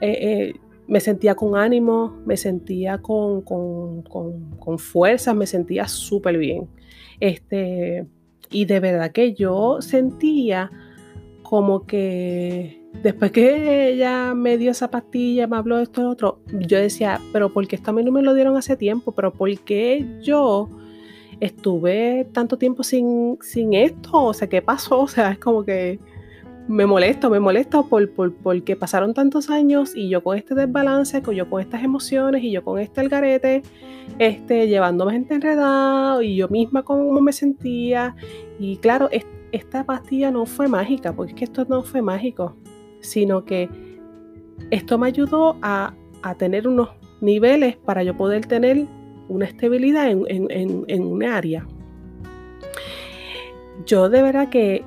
eh, 0.00 0.54
me 0.88 1.00
sentía 1.00 1.34
con 1.34 1.56
ánimo, 1.56 2.16
me 2.24 2.36
sentía 2.36 2.98
con, 2.98 3.42
con, 3.42 4.02
con, 4.02 4.78
fuerza, 4.78 5.34
me 5.34 5.46
sentía 5.46 5.88
súper 5.88 6.38
bien. 6.38 6.68
Este, 7.20 8.06
y 8.50 8.64
de 8.66 8.80
verdad 8.80 9.10
que 9.10 9.34
yo 9.34 9.78
sentía 9.80 10.70
como 11.42 11.86
que 11.86 12.82
después 13.02 13.30
que 13.32 13.90
ella 13.90 14.34
me 14.34 14.58
dio 14.58 14.70
esa 14.70 14.90
pastilla, 14.90 15.46
me 15.46 15.56
habló 15.56 15.76
de 15.76 15.84
esto 15.84 16.02
y 16.02 16.04
otro, 16.04 16.40
yo 16.52 16.78
decía, 16.78 17.20
pero 17.32 17.52
¿por 17.52 17.66
qué 17.66 17.76
esto 17.76 17.90
a 17.90 17.94
mí 17.94 18.02
no 18.02 18.12
me 18.12 18.22
lo 18.22 18.34
dieron 18.34 18.56
hace 18.56 18.76
tiempo? 18.76 19.12
¿Pero 19.12 19.32
por 19.32 19.52
qué 19.60 20.06
yo 20.22 20.68
estuve 21.40 22.28
tanto 22.32 22.58
tiempo 22.58 22.82
sin, 22.82 23.38
sin 23.40 23.74
esto? 23.74 24.24
O 24.24 24.34
sea, 24.34 24.48
¿qué 24.48 24.62
pasó? 24.62 25.00
O 25.06 25.08
sea, 25.08 25.32
es 25.32 25.38
como 25.38 25.64
que 25.64 25.98
me 26.68 26.86
molesto, 26.86 27.30
me 27.30 27.40
molesto 27.40 27.86
por, 27.86 28.10
por, 28.10 28.34
porque 28.34 28.76
pasaron 28.76 29.14
tantos 29.14 29.50
años 29.50 29.96
y 29.96 30.08
yo 30.08 30.22
con 30.22 30.36
este 30.36 30.54
desbalance, 30.54 31.22
con 31.22 31.34
yo 31.34 31.48
con 31.48 31.60
estas 31.60 31.84
emociones 31.84 32.42
y 32.42 32.50
yo 32.50 32.64
con 32.64 32.78
este 32.78 33.00
algarete, 33.00 33.62
este, 34.18 34.68
llevándome 34.68 35.12
gente 35.12 35.34
enredada 35.34 36.22
y 36.22 36.36
yo 36.36 36.48
misma 36.48 36.82
cómo 36.82 37.20
me 37.20 37.32
sentía. 37.32 38.16
Y 38.58 38.78
claro, 38.78 39.08
esta 39.52 39.84
pastilla 39.84 40.30
no 40.30 40.46
fue 40.46 40.68
mágica, 40.68 41.12
porque 41.12 41.32
es 41.32 41.38
que 41.38 41.44
esto 41.44 41.66
no 41.68 41.82
fue 41.82 42.02
mágico 42.02 42.56
sino 43.06 43.44
que 43.44 43.68
esto 44.70 44.98
me 44.98 45.06
ayudó 45.06 45.56
a, 45.62 45.94
tener 46.38 46.66
unos 46.66 46.88
niveles 47.20 47.76
para 47.76 48.02
yo 48.02 48.16
poder 48.16 48.46
tener 48.46 48.84
una 49.28 49.44
estabilidad 49.44 50.10
en, 50.10 51.02
un 51.02 51.22
área. 51.22 51.64
Yo 53.84 54.08
de 54.08 54.22
verdad 54.22 54.48
que, 54.48 54.84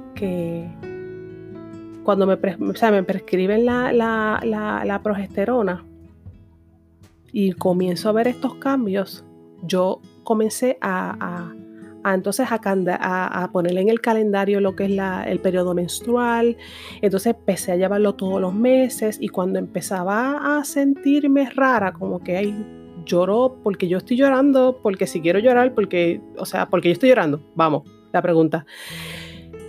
cuando 2.09 2.25
me, 2.25 2.37
me 2.37 3.03
prescriben 3.03 3.65
la, 3.67 4.99
progesterona 5.03 5.85
y 7.31 7.51
comienzo 7.51 8.09
a 8.09 8.13
ver 8.13 8.27
estos 8.27 8.55
cambios, 8.55 9.23
yo 9.61 10.01
comencé 10.23 10.79
a 10.81 11.53
entonces 12.03 12.47
a, 12.49 13.43
a, 13.43 13.51
ponerle 13.51 13.81
en 13.81 13.89
el 13.89 14.01
calendario 14.01 14.59
lo 14.59 14.75
que 14.75 14.85
es 14.85 14.91
el 15.27 15.39
periodo 15.39 15.75
menstrual. 15.75 16.57
Entonces 16.99 17.35
empecé 17.37 17.73
a 17.73 17.75
llevarlo 17.75 18.15
todos 18.15 18.41
los 18.41 18.55
meses 18.55 19.19
y 19.21 19.27
cuando 19.27 19.59
empezaba 19.59 20.57
a 20.57 20.63
sentirme 20.63 21.47
rara, 21.51 21.93
como 21.93 22.23
que 22.23 22.37
ay, 22.37 22.65
lloro 23.05 23.57
porque 23.61 23.87
yo 23.87 23.99
estoy 23.99 24.17
llorando, 24.17 24.79
porque 24.81 25.05
si 25.05 25.21
quiero 25.21 25.37
llorar, 25.37 25.75
porque, 25.75 26.21
o 26.39 26.45
sea, 26.47 26.65
porque 26.65 26.89
yo 26.89 26.93
estoy 26.93 27.09
llorando. 27.09 27.39
Vamos, 27.53 27.83
la 28.11 28.23
pregunta. 28.23 28.65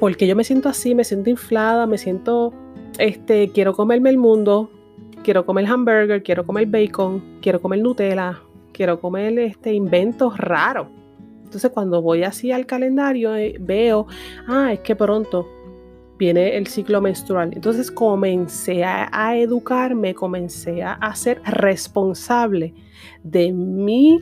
Porque 0.01 0.27
yo 0.27 0.35
me 0.35 0.43
siento 0.43 0.69
así, 0.69 0.95
me 0.95 1.05
siento 1.05 1.31
inflada, 1.31 1.87
me 1.87 1.99
siento, 1.99 2.53
este, 2.99 3.51
quiero 3.51 3.75
comerme 3.75 4.11
el 4.11 4.19
mundo, 4.19 4.71
quiero 5.23 5.47
comer 5.47 5.67
hamburger, 5.67 6.23
quiero 6.23 6.45
comer 6.45 6.67
bacon, 6.67 7.23
quiero 7.41 7.61
comer 7.61 7.81
Nutella, 7.81 8.41
quiero 8.73 8.99
comer 8.99 9.39
este, 9.39 9.75
inventos 9.75 10.37
raros. 10.39 10.89
Entonces 11.45 11.71
cuando 11.71 12.01
voy 12.01 12.23
así 12.23 12.51
al 12.51 12.65
calendario 12.65 13.37
eh, 13.37 13.57
veo, 13.61 14.07
ah, 14.49 14.73
es 14.73 14.81
que 14.81 14.97
pronto 14.97 15.49
viene 16.21 16.57
el 16.57 16.67
ciclo 16.67 17.01
menstrual. 17.01 17.51
Entonces 17.55 17.91
comencé 17.91 18.85
a, 18.85 19.37
educarme, 19.37 20.15
comencé 20.15 20.83
a, 20.83 21.15
ser 21.15 21.43
responsable 21.45 22.75
de 23.25 23.53
mi 23.53 24.21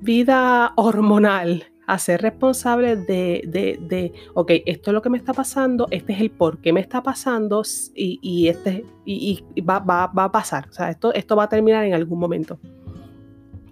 vida 0.00 0.72
hormonal, 0.76 1.64
a 1.88 1.98
ser 1.98 2.20
responsable 2.20 2.96
de, 2.96 3.42
de, 3.46 4.12
ok, 4.34 4.52
esto 4.66 4.90
es 4.90 4.94
lo 4.94 5.00
que 5.00 5.08
me 5.08 5.16
está 5.16 5.32
pasando, 5.32 5.88
este 5.90 6.12
es 6.12 6.20
el 6.20 6.30
por 6.30 6.58
qué 6.58 6.70
me 6.70 6.80
está 6.80 7.02
pasando 7.02 7.62
y, 7.94 8.48
este 8.48 8.84
y, 9.06 9.42
va, 9.62 9.78
va, 9.78 10.04
a 10.04 10.30
pasar. 10.30 10.68
O 10.68 10.72
sea, 10.72 10.90
esto, 10.90 11.14
esto 11.14 11.34
va 11.34 11.44
a 11.44 11.48
terminar 11.48 11.86
en 11.86 11.94
algún 11.94 12.18
momento. 12.18 12.60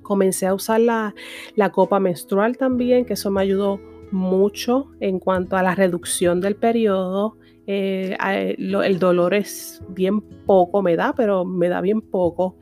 Comencé 0.00 0.46
a 0.46 0.54
usar 0.54 0.80
la, 0.80 1.14
la 1.56 1.70
copa 1.72 2.00
menstrual 2.00 2.56
también, 2.56 3.04
que 3.04 3.12
eso 3.12 3.30
me 3.30 3.42
ayudó 3.42 3.78
mucho 4.10 4.92
en 5.00 5.18
cuanto 5.18 5.58
a 5.58 5.62
la 5.62 5.74
reducción 5.74 6.40
del 6.40 6.56
periodo. 6.56 7.36
Eh, 7.66 8.16
el 8.18 8.98
dolor 8.98 9.34
es 9.34 9.82
bien 9.90 10.22
poco, 10.46 10.80
me 10.80 10.96
da, 10.96 11.12
pero 11.14 11.44
me 11.44 11.68
da 11.68 11.82
bien 11.82 12.00
poco. 12.00 12.56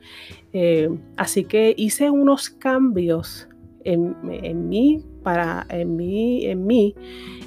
Eh, 0.51 0.89
así 1.15 1.45
que 1.45 1.73
hice 1.77 2.09
unos 2.09 2.49
cambios 2.49 3.47
en, 3.85 4.67
mí, 4.67 5.03
para, 5.25 5.65
en 5.69 5.97
mí, 5.97 6.45
en 6.45 6.65
mí 6.65 6.95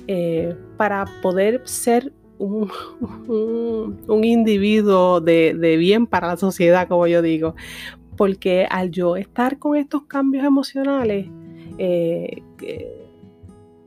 eh, 0.07 0.55
para 0.77 1.07
poder 1.23 1.63
ser 1.65 2.13
un, 2.39 4.25
individuo 4.25 5.21
de, 5.21 5.55
de, 5.55 5.77
bien 5.79 6.07
para 6.07 6.27
la 6.27 6.37
sociedad, 6.37 6.87
como 6.89 7.07
yo 7.07 7.23
digo. 7.23 7.55
Porque 8.19 8.67
al 8.69 8.91
yo 8.91 9.17
estar 9.17 9.59
con 9.59 9.77
estos 9.77 10.03
cambios 10.03 10.45
emocionales, 10.45 11.29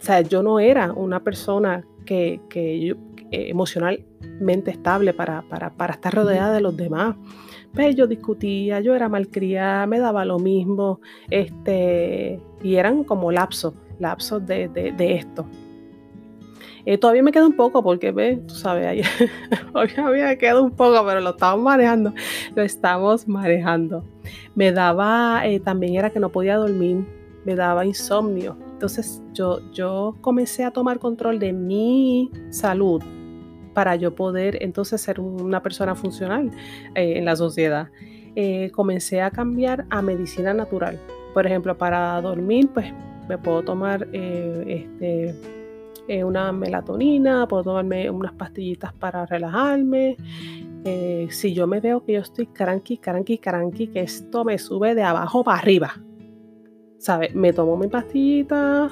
o 0.01 0.03
sea, 0.03 0.21
yo 0.21 0.41
no 0.41 0.59
era 0.59 0.93
una 0.93 1.21
persona 1.21 1.85
que, 2.05 2.39
emocionalmente 3.31 4.71
estable 4.71 5.13
para, 5.13 5.43
para, 5.43 5.93
estar 5.93 6.13
rodeada 6.13 6.53
de 6.53 6.61
los 6.61 6.75
demás. 6.75 7.15
Pues 7.73 7.95
yo 7.95 8.05
discutía, 8.05 8.81
yo 8.81 8.95
era 8.95 9.07
malcriada, 9.07 9.85
me 9.87 9.99
daba 9.99 10.25
lo 10.25 10.39
mismo, 10.39 10.99
este, 11.29 12.39
y 12.61 12.75
eran 12.75 13.05
como 13.05 13.31
lapsos, 13.31 13.73
lapsos 13.99 14.45
de, 14.45 14.93
esto. 14.97 15.45
Eh, 16.85 16.97
todavía 16.97 17.23
me 17.23 17.31
queda 17.31 17.45
un 17.45 17.55
poco 17.55 17.81
porque, 17.81 18.11
¿ves? 18.11 18.45
tú 18.45 18.55
sabes, 18.55 19.07
todavía 19.71 20.25
me 20.27 20.37
queda 20.37 20.59
un 20.59 20.71
poco, 20.71 21.05
pero 21.05 21.21
lo 21.21 21.29
estamos 21.29 21.63
manejando, 21.63 22.13
lo 22.55 22.61
estamos 22.61 23.27
manejando. 23.27 24.03
Me 24.55 24.73
daba, 24.73 25.45
eh, 25.45 25.59
también 25.61 25.95
era 25.95 26.09
que 26.09 26.19
no 26.19 26.29
podía 26.29 26.57
dormir, 26.57 27.05
me 27.45 27.55
daba 27.55 27.85
insomnio. 27.85 28.57
Entonces 28.73 29.21
yo, 29.31 29.59
yo 29.71 30.17
comencé 30.19 30.65
a 30.65 30.71
tomar 30.71 30.99
control 30.99 31.39
de 31.39 31.53
mi 31.53 32.31
salud 32.49 33.01
para 33.73 33.95
yo 33.95 34.15
poder 34.15 34.57
entonces 34.61 35.01
ser 35.01 35.19
una 35.19 35.61
persona 35.61 35.95
funcional 35.95 36.51
eh, 36.95 37.17
en 37.17 37.25
la 37.25 37.35
sociedad. 37.35 37.89
Eh, 38.35 38.71
comencé 38.73 39.21
a 39.21 39.31
cambiar 39.31 39.85
a 39.89 40.01
medicina 40.01 40.53
natural. 40.53 40.99
Por 41.33 41.45
ejemplo, 41.45 41.77
para 41.77 42.19
dormir, 42.21 42.69
pues 42.73 42.87
me 43.27 43.37
puedo 43.37 43.63
tomar 43.63 44.07
eh, 44.13 44.87
este, 46.07 46.23
una 46.23 46.51
melatonina, 46.51 47.47
puedo 47.47 47.63
tomarme 47.63 48.09
unas 48.09 48.33
pastillitas 48.33 48.93
para 48.93 49.25
relajarme. 49.25 50.17
si 51.29 51.53
yo 51.53 51.67
me 51.67 51.79
veo 51.79 52.03
que 52.03 52.13
yo 52.13 52.19
estoy 52.19 52.47
cranky, 52.47 52.97
cranky, 52.97 53.37
cranky, 53.37 53.87
que 53.87 54.01
esto 54.01 54.43
me 54.43 54.57
sube 54.57 54.95
de 54.95 55.03
abajo 55.03 55.43
para 55.43 55.59
arriba, 55.59 55.93
¿sabes? 56.97 57.33
Me 57.35 57.53
tomo 57.53 57.77
mi 57.77 57.87
pastillita 57.87 58.89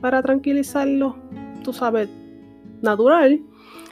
para 0.00 0.22
tranquilizarlo, 0.22 1.16
tú 1.62 1.72
sabes, 1.72 2.08
natural, 2.82 3.40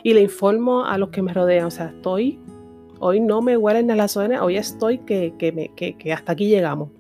y 0.04 0.12
le 0.12 0.20
informo 0.20 0.84
a 0.84 0.98
los 0.98 1.08
que 1.08 1.22
me 1.22 1.32
rodean, 1.32 1.64
o 1.64 1.70
sea, 1.70 1.86
estoy, 1.86 2.38
hoy 3.00 3.20
no 3.20 3.40
me 3.40 3.56
huelen 3.56 3.90
a 3.90 3.96
la 3.96 4.06
zona, 4.06 4.44
hoy 4.44 4.58
estoy 4.58 4.98
que, 4.98 5.34
que, 5.38 6.12
hasta 6.12 6.32
aquí 6.32 6.46
llegamos 6.46 6.90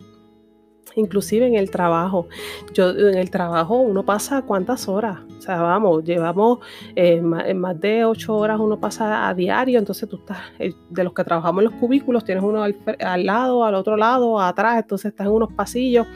inclusive 0.96 1.44
en 1.48 1.56
el 1.56 1.72
trabajo. 1.72 2.28
Yo 2.72 2.90
en 2.90 3.18
el 3.18 3.28
trabajo 3.28 3.78
uno 3.78 4.04
pasa 4.04 4.42
cuántas 4.42 4.88
horas, 4.88 5.18
o 5.36 5.42
sea, 5.42 5.60
vamos, 5.60 6.04
llevamos 6.04 6.60
eh, 6.94 7.20
más, 7.20 7.80
de 7.80 8.04
ocho 8.04 8.36
horas 8.36 8.60
uno 8.60 8.78
pasa 8.78 9.28
a 9.28 9.34
diario, 9.34 9.80
entonces 9.80 10.08
tú 10.08 10.18
estás, 10.18 10.38
eh, 10.60 10.72
de 10.90 11.02
los 11.02 11.12
que 11.12 11.24
trabajamos 11.24 11.64
en 11.64 11.70
los 11.72 11.80
cubículos, 11.80 12.24
tienes 12.24 12.44
uno 12.44 12.62
al, 12.62 13.26
lado, 13.26 13.64
al 13.64 13.74
otro 13.74 13.96
lado, 13.96 14.38
atrás, 14.38 14.82
entonces 14.82 15.10
estás 15.10 15.26
en 15.26 15.32
unos 15.32 15.52
pasillos. 15.52 16.06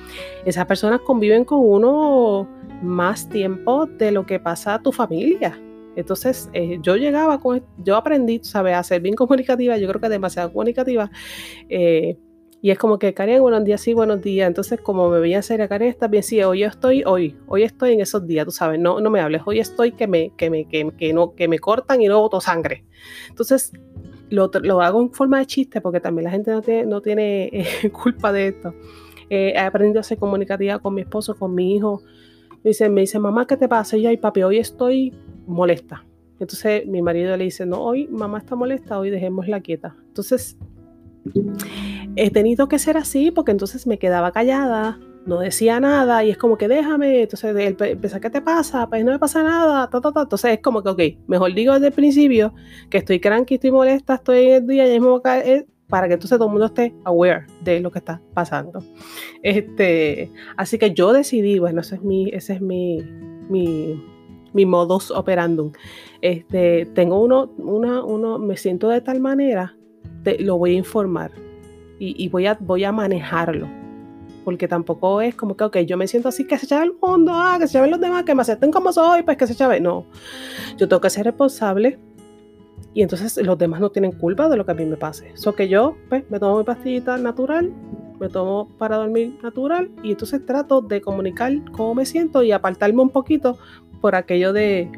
Esas 0.44 0.64
personas 0.66 1.00
conviven 1.00 1.44
con 1.44 1.58
uno 1.60 2.46
más 2.80 3.28
tiempo 3.28 3.86
de 3.86 4.12
lo 4.12 4.26
que 4.26 4.38
pasa 4.38 4.80
tu 4.80 4.92
familia. 4.92 5.58
Entonces, 6.00 6.48
eh, 6.52 6.78
yo 6.82 6.96
llegaba 6.96 7.40
con, 7.40 7.64
yo 7.78 7.96
aprendí, 7.96 8.40
¿sabes? 8.42 8.74
A 8.74 8.82
ser 8.82 9.00
bien 9.02 9.14
comunicativa, 9.14 9.76
yo 9.76 9.88
creo 9.88 10.00
que 10.00 10.08
demasiado 10.08 10.52
comunicativa. 10.52 11.10
Y 12.60 12.70
es 12.70 12.78
como 12.78 12.98
que, 12.98 13.14
Karen, 13.14 13.40
buenos 13.40 13.62
días, 13.64 13.80
sí, 13.80 13.94
buenos 13.94 14.20
días. 14.20 14.48
Entonces, 14.48 14.80
como 14.80 15.08
me 15.08 15.20
veía 15.20 15.42
seria, 15.42 15.68
Karen, 15.68 15.88
está 15.88 16.08
bien, 16.08 16.24
sí, 16.24 16.42
hoy 16.42 16.64
estoy, 16.64 17.04
hoy, 17.04 17.36
hoy 17.46 17.62
estoy 17.62 17.92
en 17.92 18.00
esos 18.00 18.26
días, 18.26 18.46
tú 18.46 18.50
sabes, 18.50 18.80
no, 18.80 19.00
no 19.00 19.10
me 19.10 19.20
hables, 19.20 19.42
hoy 19.46 19.60
estoy 19.60 19.92
que 19.92 20.08
me, 20.08 20.32
que 20.36 20.50
me, 20.50 20.66
que, 20.66 20.90
que 20.98 21.12
no, 21.12 21.36
que 21.36 21.46
me 21.46 21.60
cortan 21.60 22.02
y 22.02 22.08
no 22.08 22.20
boto 22.20 22.40
sangre. 22.40 22.84
Entonces, 23.28 23.72
lo, 24.28 24.50
lo, 24.62 24.80
hago 24.82 25.00
en 25.00 25.12
forma 25.12 25.38
de 25.38 25.46
chiste 25.46 25.80
porque 25.80 26.00
también 26.00 26.24
la 26.24 26.30
gente 26.32 26.50
no 26.50 26.60
tiene, 26.60 26.84
no 26.84 27.00
tiene 27.00 27.44
eh, 27.52 27.90
culpa 27.92 28.32
de 28.32 28.48
esto. 28.48 28.74
Eh, 29.30 29.52
he 29.54 29.58
aprendido 29.58 30.00
a 30.00 30.02
ser 30.02 30.18
comunicativa 30.18 30.80
con 30.80 30.94
mi 30.94 31.02
esposo, 31.02 31.36
con 31.36 31.54
mi 31.54 31.76
hijo. 31.76 32.02
Me 32.64 32.70
dice, 32.70 32.88
me 32.88 33.02
dice, 33.02 33.18
mamá, 33.18 33.46
¿qué 33.46 33.56
te 33.56 33.68
pasa? 33.68 33.96
Y 33.96 34.02
yo, 34.02 34.20
papi, 34.20 34.42
hoy 34.42 34.58
estoy 34.58 35.14
molesta. 35.46 36.04
Entonces 36.40 36.86
mi 36.86 37.02
marido 37.02 37.36
le 37.36 37.44
dice, 37.44 37.66
no, 37.66 37.82
hoy 37.82 38.06
mamá 38.08 38.38
está 38.38 38.54
molesta, 38.54 38.98
hoy 38.98 39.10
dejémosla 39.10 39.60
quieta. 39.60 39.96
Entonces 40.06 40.56
he 42.16 42.30
tenido 42.30 42.68
que 42.68 42.78
ser 42.78 42.96
así 42.96 43.30
porque 43.30 43.50
entonces 43.50 43.86
me 43.86 43.98
quedaba 43.98 44.32
callada, 44.32 44.98
no 45.26 45.40
decía 45.40 45.78
nada 45.80 46.24
y 46.24 46.30
es 46.30 46.38
como 46.38 46.56
que 46.56 46.68
déjame, 46.68 47.22
entonces 47.22 47.54
él 47.54 47.76
empieza, 47.78 48.20
¿qué 48.20 48.30
te 48.30 48.40
pasa? 48.40 48.88
Pues 48.88 49.04
no 49.04 49.12
me 49.12 49.18
pasa 49.18 49.42
nada, 49.42 49.88
ta, 49.90 49.98
entonces 49.98 50.52
es 50.52 50.60
como 50.60 50.82
que, 50.82 50.88
ok, 50.88 51.02
mejor 51.26 51.54
digo 51.54 51.74
desde 51.74 51.88
el 51.88 51.92
principio 51.92 52.54
que 52.88 52.98
estoy 52.98 53.20
cranky, 53.20 53.54
estoy 53.54 53.70
molesta, 53.70 54.14
estoy 54.14 54.46
en 54.46 54.54
el 54.54 54.66
día, 54.66 54.86
ya 54.86 54.96
a 54.96 55.22
caer, 55.22 55.66
para 55.88 56.06
que 56.06 56.14
entonces 56.14 56.38
todo 56.38 56.48
el 56.48 56.52
mundo 56.52 56.66
esté 56.66 56.94
aware 57.04 57.46
de 57.62 57.80
lo 57.80 57.90
que 57.90 57.98
está 57.98 58.20
pasando. 58.34 58.82
Este, 59.42 60.30
así 60.56 60.78
que 60.78 60.92
yo 60.92 61.12
decidí, 61.12 61.58
bueno, 61.58 61.80
ese 61.80 61.96
es 61.96 62.02
mi, 62.02 62.28
ese 62.30 62.54
es 62.54 62.60
mi, 62.60 63.02
mi, 63.48 64.02
mi 64.52 64.66
modus 64.66 65.10
operandum. 65.10 65.72
Este, 66.20 66.86
tengo 66.94 67.20
uno, 67.20 67.52
una, 67.58 68.04
uno, 68.04 68.38
me 68.38 68.56
siento 68.56 68.88
de 68.88 69.00
tal 69.00 69.20
manera 69.20 69.74
lo 70.40 70.58
voy 70.58 70.74
a 70.74 70.78
informar 70.78 71.32
y, 72.00 72.28
voy, 72.28 72.46
a, 72.46 72.56
voy 72.60 72.84
a 72.84 72.92
manejarlo. 72.92 73.68
Porque 74.44 74.68
tampoco 74.68 75.20
es 75.20 75.34
como 75.34 75.56
que, 75.56 75.64
ok, 75.64 75.78
yo 75.78 75.96
me 75.96 76.06
siento 76.06 76.28
así, 76.28 76.46
que 76.46 76.56
se 76.58 76.66
chave 76.66 76.84
el 76.84 76.92
mundo, 77.02 77.32
ah, 77.34 77.56
que 77.58 77.66
se 77.66 77.74
chaven 77.74 77.90
los 77.90 78.00
demás, 78.00 78.22
que 78.22 78.34
me 78.34 78.42
acepten 78.42 78.70
como 78.70 78.92
soy, 78.92 79.22
pues 79.22 79.36
que 79.36 79.46
se 79.46 79.54
chave. 79.54 79.80
No, 79.80 80.06
yo 80.76 80.88
tengo 80.88 81.00
que 81.00 81.10
ser 81.10 81.24
responsable 81.26 81.98
y 82.98 83.02
entonces 83.02 83.36
los 83.46 83.56
demás 83.56 83.80
no 83.80 83.90
tienen 83.90 84.10
culpa 84.10 84.48
de 84.48 84.56
lo 84.56 84.66
que 84.66 84.72
a 84.72 84.74
mí 84.74 84.84
me 84.84 84.96
pase. 84.96 85.30
Eso 85.32 85.54
que 85.54 85.68
yo, 85.68 85.96
pues, 86.08 86.28
me 86.30 86.40
tomo 86.40 86.58
mi 86.58 86.64
pastillita 86.64 87.16
natural, 87.16 87.72
me 88.18 88.28
tomo 88.28 88.68
para 88.76 88.96
dormir 88.96 89.38
natural 89.40 89.88
y 90.02 90.10
entonces 90.10 90.44
trato 90.44 90.80
de 90.80 91.00
comunicar 91.00 91.52
cómo 91.70 91.94
me 91.94 92.04
siento 92.04 92.42
y 92.42 92.50
apartarme 92.50 93.00
un 93.00 93.10
poquito 93.10 93.56
por 94.00 94.16
aquello 94.16 94.52
de, 94.52 94.90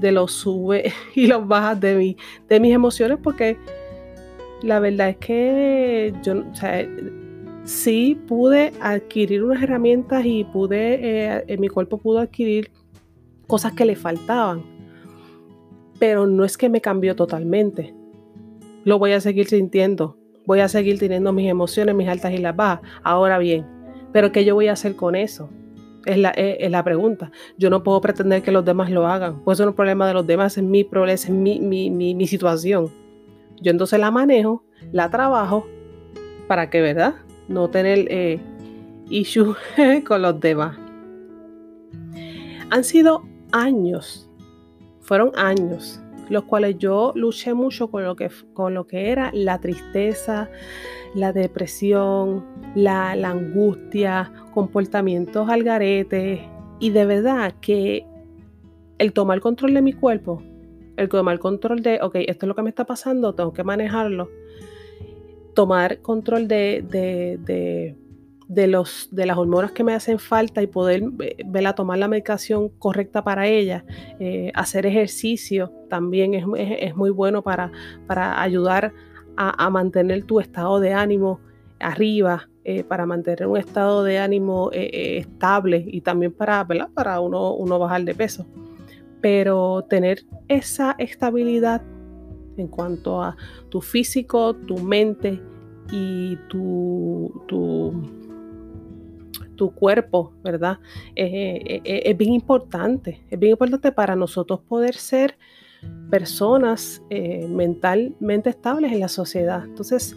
de 0.00 0.12
los 0.12 0.32
sube 0.32 0.94
y 1.14 1.26
los 1.26 1.46
bajas 1.46 1.78
de, 1.78 1.94
mi, 1.94 2.16
de 2.48 2.58
mis 2.58 2.72
emociones 2.72 3.18
porque 3.22 3.58
la 4.62 4.80
verdad 4.80 5.10
es 5.10 5.18
que 5.18 6.14
yo, 6.22 6.42
o 6.50 6.54
sea, 6.54 6.88
sí 7.64 8.18
pude 8.28 8.72
adquirir 8.80 9.44
unas 9.44 9.62
herramientas 9.62 10.24
y 10.24 10.44
pude, 10.44 11.42
eh, 11.46 11.58
mi 11.58 11.68
cuerpo 11.68 11.98
pudo 11.98 12.20
adquirir 12.20 12.70
cosas 13.46 13.74
que 13.74 13.84
le 13.84 13.94
faltaban, 13.94 14.62
pero 16.02 16.26
no 16.26 16.44
es 16.44 16.58
que 16.58 16.68
me 16.68 16.80
cambió 16.80 17.14
totalmente. 17.14 17.94
Lo 18.82 18.98
voy 18.98 19.12
a 19.12 19.20
seguir 19.20 19.46
sintiendo, 19.46 20.16
voy 20.46 20.58
a 20.58 20.66
seguir 20.66 20.98
teniendo 20.98 21.32
mis 21.32 21.48
emociones, 21.48 21.94
mis 21.94 22.08
altas 22.08 22.32
y 22.32 22.38
las 22.38 22.56
bajas. 22.56 22.80
Ahora 23.04 23.38
bien, 23.38 23.64
pero 24.12 24.32
¿qué 24.32 24.44
yo 24.44 24.56
voy 24.56 24.66
a 24.66 24.72
hacer 24.72 24.96
con 24.96 25.14
eso? 25.14 25.48
Es 26.04 26.18
la, 26.18 26.30
es, 26.30 26.68
la, 26.72 26.82
pregunta. 26.82 27.30
Yo 27.56 27.70
no 27.70 27.84
puedo 27.84 28.00
pretender 28.00 28.42
que 28.42 28.50
los 28.50 28.64
demás 28.64 28.90
lo 28.90 29.06
hagan. 29.06 29.44
Pues 29.44 29.60
es 29.60 29.66
un 29.66 29.74
problema 29.74 30.08
de 30.08 30.14
los 30.14 30.26
demás, 30.26 30.58
es 30.58 30.64
mi 30.64 30.82
problema, 30.82 31.14
es 31.14 31.30
mi, 31.30 31.60
mi, 31.60 31.88
mi, 31.88 32.16
mi 32.16 32.26
situación. 32.26 32.90
Yo 33.60 33.70
entonces 33.70 34.00
la 34.00 34.10
manejo, 34.10 34.64
la 34.90 35.08
trabajo 35.08 35.68
para 36.48 36.68
que, 36.68 36.80
¿verdad? 36.80 37.14
No 37.46 37.70
tener 37.70 38.08
eh, 38.10 38.40
issue 39.08 39.54
con 40.04 40.20
los 40.20 40.40
demás. 40.40 40.76
Han 42.70 42.82
sido 42.82 43.22
años, 43.52 44.28
fueron 45.12 45.32
años 45.36 46.00
los 46.30 46.44
cuales 46.44 46.78
yo 46.78 47.12
luché 47.14 47.52
mucho 47.52 47.90
con 47.90 48.02
lo 48.02 48.16
que, 48.16 48.30
con 48.54 48.72
lo 48.72 48.86
que 48.86 49.10
era 49.10 49.30
la 49.34 49.60
tristeza, 49.60 50.48
la 51.14 51.34
depresión, 51.34 52.46
la, 52.74 53.10
angustia, 53.10 54.32
comportamientos 54.54 55.50
al 55.50 55.64
garete. 55.64 56.48
Y 56.80 56.88
de 56.88 57.04
verdad 57.04 57.52
que 57.60 58.06
el 58.96 59.12
tomar 59.12 59.40
control 59.40 59.74
de 59.74 59.82
mi 59.82 59.92
cuerpo, 59.92 60.42
el 60.96 61.10
tomar 61.10 61.38
control 61.38 61.82
de, 61.82 61.98
ok, 62.00 62.14
esto 62.26 62.46
es 62.46 62.48
lo 62.48 62.54
que 62.54 62.62
me 62.62 62.70
está 62.70 62.86
pasando, 62.86 63.34
tengo 63.34 63.52
que 63.52 63.64
manejarlo. 63.64 64.30
Tomar 65.52 66.00
control 66.00 66.48
de, 66.48 67.94
los, 68.48 69.08
de 69.10 69.26
las 69.26 69.36
hormonas 69.36 69.72
que 69.72 69.84
me 69.84 69.94
hacen 69.94 70.18
falta 70.18 70.62
y 70.62 70.66
poder 70.66 71.02
a 71.66 71.72
tomar 71.74 71.98
la 71.98 72.08
medicación 72.08 72.68
correcta 72.68 73.22
para 73.22 73.46
ella. 73.46 73.84
Eh, 74.20 74.52
hacer 74.54 74.86
ejercicio 74.86 75.72
también 75.88 76.34
es, 76.34 76.44
es, 76.56 76.96
muy 76.96 77.10
bueno 77.10 77.42
para, 77.42 77.72
para 78.06 78.40
ayudar 78.40 78.92
a, 79.36 79.70
mantener 79.70 80.24
tu 80.24 80.40
estado 80.40 80.80
de 80.80 80.92
ánimo 80.92 81.40
arriba, 81.80 82.48
eh, 82.64 82.84
para 82.84 83.06
mantener 83.06 83.46
un 83.46 83.56
estado 83.56 84.04
de 84.04 84.18
ánimo 84.18 84.70
eh, 84.72 85.18
estable 85.18 85.84
y 85.86 86.02
también 86.02 86.32
para, 86.32 86.66
para 86.94 87.20
uno, 87.20 87.54
uno 87.54 87.78
bajar 87.78 88.04
de 88.04 88.14
peso. 88.14 88.46
Pero 89.20 89.84
tener 89.88 90.24
esa 90.48 90.94
estabilidad 90.98 91.82
en 92.56 92.68
cuanto 92.68 93.22
a 93.22 93.36
tu 93.68 93.80
físico, 93.80 94.54
tu 94.54 94.78
mente 94.78 95.40
y 95.90 96.36
tu, 96.48 97.42
tu, 97.46 97.92
tu 99.56 99.74
cuerpo, 99.74 100.32
¿verdad? 100.42 100.78
es 101.14 102.16
bien 102.16 102.32
importante, 102.32 103.24
es 103.30 103.38
bien 103.38 103.52
importante 103.52 103.92
para 103.92 104.16
nosotros 104.16 104.60
poder 104.60 104.94
ser 104.94 105.36
personas 106.10 107.02
eh, 107.10 107.46
mentalmente 107.48 108.50
estables 108.50 108.92
en 108.92 109.00
la 109.00 109.08
sociedad. 109.08 109.64
Entonces, 109.64 110.16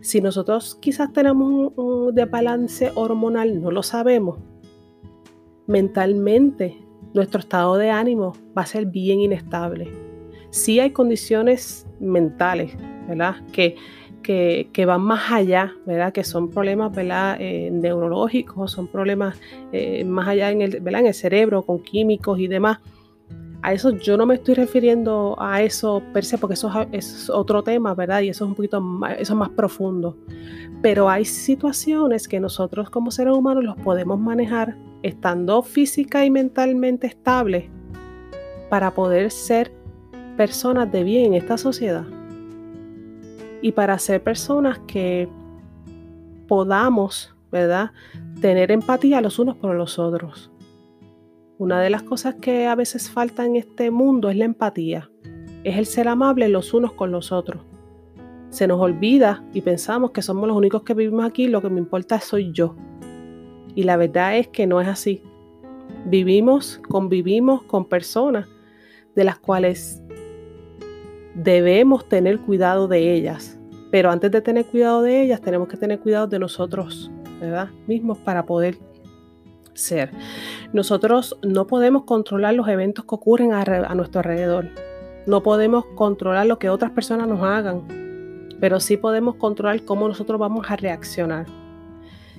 si 0.00 0.20
nosotros 0.20 0.76
quizás 0.80 1.12
tenemos 1.12 1.72
un, 1.76 2.14
desbalance 2.14 2.92
hormonal, 2.94 3.60
no 3.60 3.70
lo 3.70 3.82
sabemos, 3.82 4.38
mentalmente 5.66 6.76
nuestro 7.14 7.40
estado 7.40 7.76
de 7.76 7.90
ánimo 7.90 8.32
va 8.56 8.62
a 8.62 8.66
ser 8.66 8.86
bien 8.86 9.20
inestable. 9.20 9.88
Sí 10.50 10.80
hay 10.80 10.90
condiciones 10.90 11.86
mentales, 12.00 12.76
¿verdad? 13.06 13.36
Que, 13.52 13.76
que, 14.28 14.84
van 14.86 15.00
más 15.00 15.32
allá, 15.32 15.72
¿verdad? 15.86 16.12
Que 16.12 16.22
son 16.22 16.50
problemas, 16.50 16.94
¿verdad? 16.94 17.36
Eh, 17.40 17.70
neurológicos, 17.72 18.70
son 18.70 18.86
problemas 18.86 19.40
eh, 19.72 20.04
más 20.04 20.28
allá 20.28 20.50
en 20.50 20.60
el, 20.60 20.80
¿verdad? 20.80 21.00
en 21.00 21.06
el 21.06 21.14
cerebro, 21.14 21.62
con 21.62 21.82
químicos 21.82 22.38
y 22.38 22.46
demás 22.46 22.78
a 23.60 23.72
eso 23.72 23.90
yo 23.90 24.16
no 24.16 24.24
me 24.24 24.36
estoy 24.36 24.54
refiriendo 24.54 25.34
a 25.38 25.62
eso 25.62 26.00
per 26.12 26.24
se, 26.24 26.38
porque 26.38 26.54
eso 26.54 26.70
es, 26.92 27.28
otro 27.28 27.64
tema, 27.64 27.92
¿verdad? 27.94 28.20
Y 28.20 28.28
eso 28.28 28.44
es 28.44 28.50
un 28.50 28.54
poquito 28.54 28.80
más, 28.80 29.18
eso 29.18 29.34
más 29.34 29.48
profundo. 29.48 30.16
Pero 30.80 31.10
hay 31.10 31.24
situaciones 31.24 32.28
que 32.28 32.38
nosotros 32.38 32.88
como 32.88 33.10
seres 33.10 33.34
humanos 33.34 33.64
los 33.64 33.76
podemos 33.76 34.20
manejar 34.20 34.76
estando 35.02 35.62
física 35.62 36.24
y 36.24 36.30
mentalmente 36.30 37.08
estables 37.08 37.64
para 38.70 38.94
poder 38.94 39.32
ser 39.32 39.72
personas 40.36 40.92
de 40.92 41.02
bien 41.02 41.26
en 41.26 41.34
esta 41.34 41.58
sociedad. 41.58 42.04
Y 43.60 43.72
para 43.72 43.98
ser 43.98 44.22
personas 44.22 44.78
que 44.86 45.28
podamos, 46.46 47.34
¿verdad? 47.50 47.92
Tener 48.40 48.70
empatía 48.70 49.20
los 49.20 49.38
unos 49.38 49.56
por 49.56 49.74
los 49.74 49.98
otros. 49.98 50.50
Una 51.58 51.80
de 51.80 51.90
las 51.90 52.02
cosas 52.02 52.36
que 52.36 52.66
a 52.66 52.74
veces 52.74 53.10
falta 53.10 53.44
en 53.44 53.56
este 53.56 53.90
mundo 53.90 54.30
es 54.30 54.36
la 54.36 54.44
empatía, 54.44 55.10
es 55.64 55.76
el 55.76 55.86
ser 55.86 56.06
amable 56.06 56.48
los 56.48 56.72
unos 56.72 56.92
con 56.92 57.10
los 57.10 57.32
otros. 57.32 57.62
Se 58.50 58.66
nos 58.66 58.80
olvida 58.80 59.44
y 59.52 59.60
pensamos 59.60 60.12
que 60.12 60.22
somos 60.22 60.46
los 60.48 60.56
únicos 60.56 60.82
que 60.82 60.94
vivimos 60.94 61.24
aquí, 61.24 61.48
lo 61.48 61.60
que 61.60 61.68
me 61.68 61.80
importa 61.80 62.20
soy 62.20 62.52
yo. 62.52 62.76
Y 63.74 63.82
la 63.82 63.96
verdad 63.96 64.38
es 64.38 64.48
que 64.48 64.66
no 64.66 64.80
es 64.80 64.88
así. 64.88 65.22
Vivimos, 66.06 66.80
convivimos 66.88 67.62
con 67.64 67.84
personas 67.84 68.48
de 69.14 69.24
las 69.24 69.38
cuales 69.38 70.00
debemos 71.34 72.08
tener 72.08 72.38
cuidado 72.40 72.88
de 72.88 73.14
ellas. 73.14 73.58
Pero 73.90 74.10
antes 74.10 74.30
de 74.30 74.40
tener 74.40 74.66
cuidado 74.66 75.02
de 75.02 75.22
ellas, 75.22 75.40
tenemos 75.40 75.68
que 75.68 75.76
tener 75.76 76.00
cuidado 76.00 76.26
de 76.26 76.38
nosotros. 76.38 77.10
Mismos 77.86 78.18
para 78.18 78.44
poder 78.44 78.78
ser. 79.78 80.10
Nosotros 80.72 81.38
no 81.42 81.66
podemos 81.66 82.04
controlar 82.04 82.54
los 82.54 82.68
eventos 82.68 83.04
que 83.04 83.14
ocurren 83.14 83.52
a, 83.52 83.94
nuestro 83.94 84.20
alrededor. 84.20 84.68
No 85.26 85.42
podemos 85.42 85.84
controlar 85.94 86.46
lo 86.46 86.58
que 86.58 86.68
otras 86.68 86.90
personas 86.90 87.28
nos 87.28 87.42
hagan, 87.42 87.82
pero 88.60 88.80
sí 88.80 88.96
podemos 88.96 89.36
controlar 89.36 89.84
cómo 89.84 90.08
nosotros 90.08 90.38
vamos 90.38 90.70
a 90.70 90.76
reaccionar, 90.76 91.46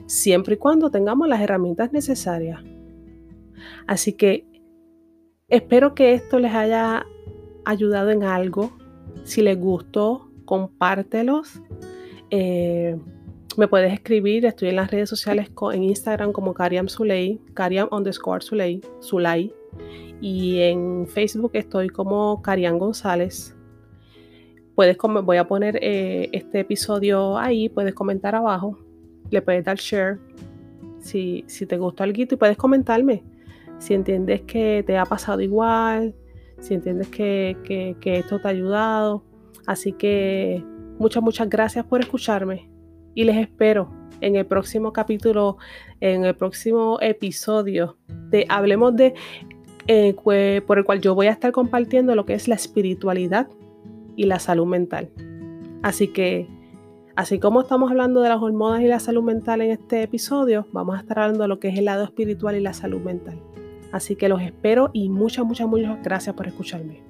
siempre 0.05 0.55
y 0.55 0.57
cuando 0.57 0.91
tengamos 0.91 1.27
las 1.27 1.39
herramientas 1.41 1.91
necesarias. 1.93 2.61
Así 3.87 4.13
que 4.13 4.45
espero 5.47 5.95
que 5.95 6.13
esto 6.13 6.39
les 6.39 6.53
haya 6.53 7.05
ayudado 7.65 8.09
en 8.11 8.23
algo. 8.23 8.71
Si 9.23 9.41
les 9.41 9.59
gustó, 9.59 10.29
compártelos. 10.45 11.61
Eh, 12.29 12.97
me 13.57 13.67
puedes 13.67 13.91
escribir, 13.93 14.45
estoy 14.45 14.69
en 14.69 14.77
las 14.77 14.89
redes 14.91 15.09
sociales 15.09 15.49
en 15.73 15.83
Instagram 15.83 16.31
como 16.31 16.53
Kariam 16.53 16.87
Zuley, 16.87 17.41
Kariam 17.53 17.89
underscore 17.91 18.43
Zuley, 18.43 19.53
y 20.21 20.59
en 20.61 21.07
Facebook 21.07 21.51
estoy 21.53 21.89
como 21.89 22.41
Kariam 22.41 22.77
González. 22.77 23.55
Puedes, 24.75 24.97
voy 24.97 25.37
a 25.37 25.47
poner 25.47 25.77
eh, 25.81 26.29
este 26.31 26.61
episodio 26.61 27.37
ahí, 27.37 27.67
puedes 27.67 27.93
comentar 27.93 28.33
abajo, 28.33 28.79
le 29.29 29.41
puedes 29.41 29.65
dar 29.65 29.77
share 29.77 30.19
si, 30.99 31.43
si 31.47 31.65
te 31.65 31.77
gustó 31.77 32.03
algo 32.03 32.21
y 32.21 32.25
puedes 32.25 32.55
comentarme 32.55 33.23
si 33.79 33.93
entiendes 33.93 34.41
que 34.41 34.83
te 34.85 34.97
ha 34.97 35.05
pasado 35.05 35.41
igual, 35.41 36.13
si 36.59 36.73
entiendes 36.73 37.07
que, 37.09 37.95
que 37.99 38.17
esto 38.17 38.39
te 38.39 38.47
ha 38.47 38.51
ayudado. 38.51 39.23
Así 39.65 39.93
que 39.93 40.63
muchas, 40.97 41.23
muchas 41.23 41.49
gracias 41.49 41.85
por 41.85 42.01
escucharme 42.01 42.69
y 43.15 43.23
les 43.23 43.37
espero 43.37 43.89
en 44.21 44.35
el 44.35 44.45
próximo 44.45 44.93
capítulo, 44.93 45.57
en 45.99 46.25
el 46.25 46.35
próximo 46.35 46.97
episodio 47.01 47.97
de 48.29 48.45
Hablemos 48.49 48.95
de, 48.95 49.13
eh, 49.87 50.13
por 50.65 50.77
el 50.77 50.83
cual 50.83 51.01
yo 51.01 51.15
voy 51.15 51.27
a 51.27 51.31
estar 51.31 51.51
compartiendo 51.51 52.15
lo 52.15 52.25
que 52.25 52.33
es 52.33 52.47
la 52.47 52.55
espiritualidad 52.55 53.47
y 54.15 54.25
la 54.25 54.39
salud 54.39 54.65
mental. 54.65 55.09
Así 55.81 56.09
que, 56.09 56.47
así 57.15 57.39
como 57.39 57.61
estamos 57.61 57.89
hablando 57.89 58.21
de 58.21 58.29
las 58.29 58.41
hormonas 58.41 58.81
y 58.81 58.87
la 58.87 58.99
salud 58.99 59.23
mental 59.23 59.61
en 59.61 59.71
este 59.71 60.03
episodio, 60.03 60.67
vamos 60.71 60.97
a 60.97 61.01
estar 61.01 61.19
hablando 61.19 61.43
de 61.43 61.47
lo 61.47 61.59
que 61.59 61.69
es 61.69 61.77
el 61.77 61.85
lado 61.85 62.03
espiritual 62.03 62.55
y 62.55 62.59
la 62.59 62.73
salud 62.73 63.01
mental. 63.01 63.41
Así 63.91 64.15
que 64.15 64.29
los 64.29 64.41
espero 64.41 64.91
y 64.93 65.09
muchas, 65.09 65.45
muchas, 65.45 65.67
muchas 65.67 66.01
gracias 66.03 66.35
por 66.35 66.47
escucharme. 66.47 67.03